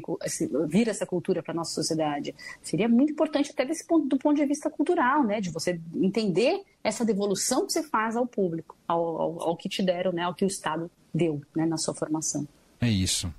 vir 0.68 0.88
essa 0.88 1.06
cultura 1.06 1.42
para 1.42 1.52
a 1.52 1.56
nossa 1.56 1.72
sociedade. 1.72 2.34
Seria 2.62 2.86
muito 2.86 3.12
importante 3.12 3.50
até 3.50 3.64
desse 3.64 3.86
ponto, 3.86 4.06
do 4.06 4.18
ponto 4.18 4.36
de 4.36 4.44
vista 4.44 4.68
cultural, 4.68 5.24
né? 5.24 5.40
De 5.40 5.48
você 5.48 5.80
entender 5.96 6.62
essa 6.84 7.02
devolução 7.02 7.66
que 7.66 7.72
você 7.72 7.82
faz 7.82 8.14
ao 8.14 8.26
público, 8.26 8.76
ao, 8.86 9.00
ao, 9.00 9.42
ao 9.42 9.56
que 9.56 9.70
te 9.70 9.82
deram, 9.82 10.12
né? 10.12 10.22
Ao 10.22 10.34
que 10.34 10.44
o 10.44 10.48
Estado 10.48 10.90
deu 11.14 11.40
né? 11.56 11.64
na 11.64 11.78
sua 11.78 11.94
formação. 11.94 12.46
É 12.78 12.90
isso. 12.90 13.32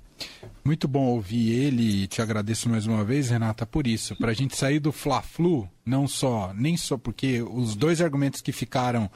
Muito 0.64 0.88
bom 0.88 1.06
ouvir 1.06 1.52
ele 1.52 2.02
e 2.02 2.06
te 2.08 2.20
agradeço 2.20 2.68
mais 2.68 2.88
uma 2.88 3.04
vez, 3.04 3.30
Renata, 3.30 3.64
por 3.64 3.86
isso. 3.86 4.16
Para 4.16 4.32
a 4.32 4.34
gente 4.34 4.56
sair 4.56 4.80
do 4.80 4.90
Fla-Flu, 4.90 5.68
não 5.86 6.08
só, 6.08 6.52
nem 6.54 6.76
só 6.76 6.98
porque 6.98 7.40
os 7.40 7.76
dois 7.76 8.00
argumentos 8.00 8.40
que 8.40 8.50
ficaram 8.50 9.08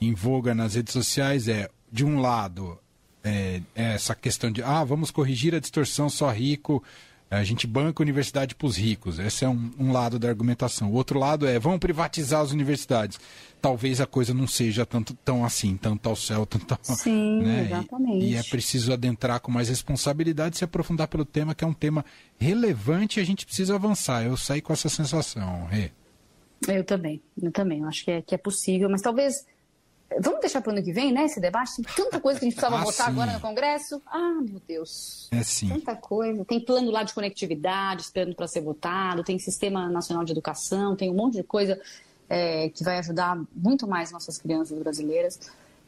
em 0.00 0.14
voga 0.14 0.54
nas 0.54 0.74
redes 0.74 0.92
sociais 0.92 1.48
é, 1.48 1.68
de 1.90 2.04
um 2.04 2.20
lado, 2.20 2.78
é, 3.24 3.60
é 3.74 3.94
essa 3.94 4.14
questão 4.14 4.50
de, 4.50 4.62
ah, 4.62 4.84
vamos 4.84 5.10
corrigir 5.10 5.54
a 5.54 5.60
distorção 5.60 6.08
só 6.08 6.30
rico, 6.30 6.82
a 7.30 7.44
gente 7.44 7.66
banca 7.66 8.02
a 8.02 8.04
universidade 8.04 8.54
para 8.54 8.66
os 8.66 8.76
ricos. 8.76 9.18
Esse 9.18 9.44
é 9.44 9.48
um, 9.48 9.70
um, 9.78 9.92
lado 9.92 10.18
da 10.18 10.28
argumentação. 10.28 10.90
O 10.90 10.94
outro 10.94 11.18
lado 11.18 11.46
é, 11.46 11.58
vamos 11.58 11.78
privatizar 11.78 12.40
as 12.40 12.52
universidades. 12.52 13.20
Talvez 13.60 14.00
a 14.00 14.06
coisa 14.06 14.32
não 14.32 14.46
seja 14.46 14.86
tanto, 14.86 15.12
tão 15.12 15.44
assim, 15.44 15.76
tanto 15.76 16.08
ao 16.08 16.16
céu, 16.16 16.46
tanto 16.46 16.72
ao... 16.72 16.96
Sim, 16.96 17.42
né? 17.42 17.66
exatamente. 17.66 18.24
E, 18.24 18.32
e, 18.32 18.36
é 18.36 18.42
preciso 18.42 18.92
adentrar 18.92 19.40
com 19.40 19.50
mais 19.50 19.68
responsabilidade, 19.68 20.56
se 20.56 20.64
aprofundar 20.64 21.06
pelo 21.08 21.24
tema, 21.24 21.54
que 21.54 21.64
é 21.64 21.66
um 21.66 21.74
tema 21.74 22.02
relevante 22.38 23.20
e 23.20 23.22
a 23.22 23.26
gente 23.26 23.44
precisa 23.44 23.74
avançar. 23.74 24.24
Eu 24.24 24.36
saí 24.36 24.62
com 24.62 24.72
essa 24.72 24.88
sensação, 24.88 25.66
Rê. 25.66 25.90
Eu 26.66 26.82
também, 26.82 27.20
eu 27.40 27.52
também. 27.52 27.80
Eu 27.80 27.88
acho 27.88 28.04
que 28.04 28.10
é, 28.10 28.22
que 28.22 28.34
é 28.34 28.38
possível, 28.38 28.88
mas 28.88 29.02
talvez 29.02 29.44
Vamos 30.20 30.40
deixar 30.40 30.62
para 30.62 30.70
o 30.70 30.72
ano 30.74 30.82
que 30.82 30.92
vem, 30.92 31.12
né, 31.12 31.24
esse 31.24 31.38
debate? 31.38 31.76
Tem 31.76 31.84
tanta 31.94 32.18
coisa 32.18 32.40
que 32.40 32.46
a 32.46 32.48
gente 32.48 32.58
precisava 32.58 32.80
ah, 32.80 32.84
votar 32.84 33.06
sim. 33.06 33.12
agora 33.12 33.32
no 33.32 33.40
Congresso. 33.40 34.02
Ah, 34.06 34.40
meu 34.40 34.60
Deus. 34.66 35.28
É 35.30 35.42
sim. 35.42 35.68
Tanta 35.68 35.94
coisa. 35.94 36.44
Tem 36.46 36.58
plano 36.60 36.90
lá 36.90 37.02
de 37.02 37.12
conectividade 37.12 38.02
esperando 38.02 38.34
para 38.34 38.48
ser 38.48 38.62
votado, 38.62 39.22
tem 39.22 39.38
Sistema 39.38 39.88
Nacional 39.88 40.24
de 40.24 40.32
Educação, 40.32 40.96
tem 40.96 41.10
um 41.10 41.14
monte 41.14 41.34
de 41.34 41.42
coisa 41.42 41.78
é, 42.28 42.70
que 42.70 42.82
vai 42.82 42.98
ajudar 42.98 43.38
muito 43.54 43.86
mais 43.86 44.10
nossas 44.10 44.38
crianças 44.38 44.78
brasileiras. 44.78 45.38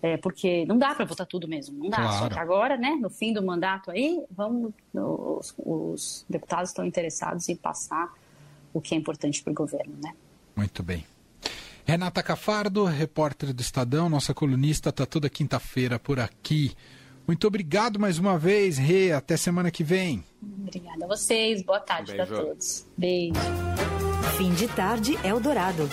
É, 0.02 0.16
porque 0.16 0.64
não 0.64 0.78
dá 0.78 0.94
para 0.94 1.04
votar 1.04 1.26
tudo 1.26 1.46
mesmo, 1.46 1.78
não 1.78 1.90
dá. 1.90 1.98
Claro. 1.98 2.18
Só 2.18 2.28
que 2.30 2.38
agora, 2.38 2.76
né, 2.76 2.96
no 3.00 3.10
fim 3.10 3.34
do 3.34 3.42
mandato 3.42 3.90
aí, 3.90 4.22
vamos, 4.30 4.72
os, 4.94 5.54
os 5.58 6.24
deputados 6.28 6.70
estão 6.70 6.86
interessados 6.86 7.48
em 7.50 7.56
passar 7.56 8.10
o 8.72 8.80
que 8.80 8.94
é 8.94 8.98
importante 8.98 9.42
para 9.42 9.50
o 9.50 9.54
governo, 9.54 9.94
né? 10.02 10.14
Muito 10.56 10.82
bem. 10.82 11.04
Renata 11.90 12.22
Cafardo, 12.22 12.84
repórter 12.84 13.52
do 13.52 13.60
Estadão, 13.60 14.08
nossa 14.08 14.32
colunista, 14.32 14.90
está 14.90 15.04
toda 15.04 15.28
quinta-feira 15.28 15.98
por 15.98 16.20
aqui. 16.20 16.72
Muito 17.26 17.44
obrigado 17.48 17.98
mais 17.98 18.16
uma 18.16 18.38
vez, 18.38 18.78
Rê. 18.78 19.10
Até 19.10 19.36
semana 19.36 19.72
que 19.72 19.82
vem. 19.82 20.22
Obrigada 20.40 21.04
a 21.04 21.08
vocês. 21.08 21.64
Boa 21.64 21.80
tarde 21.80 22.14
para 22.14 22.26
todos. 22.26 22.86
Beijo. 22.96 23.40
Fim 24.38 24.54
de 24.54 24.68
tarde, 24.68 25.18
Eldorado. 25.24 25.90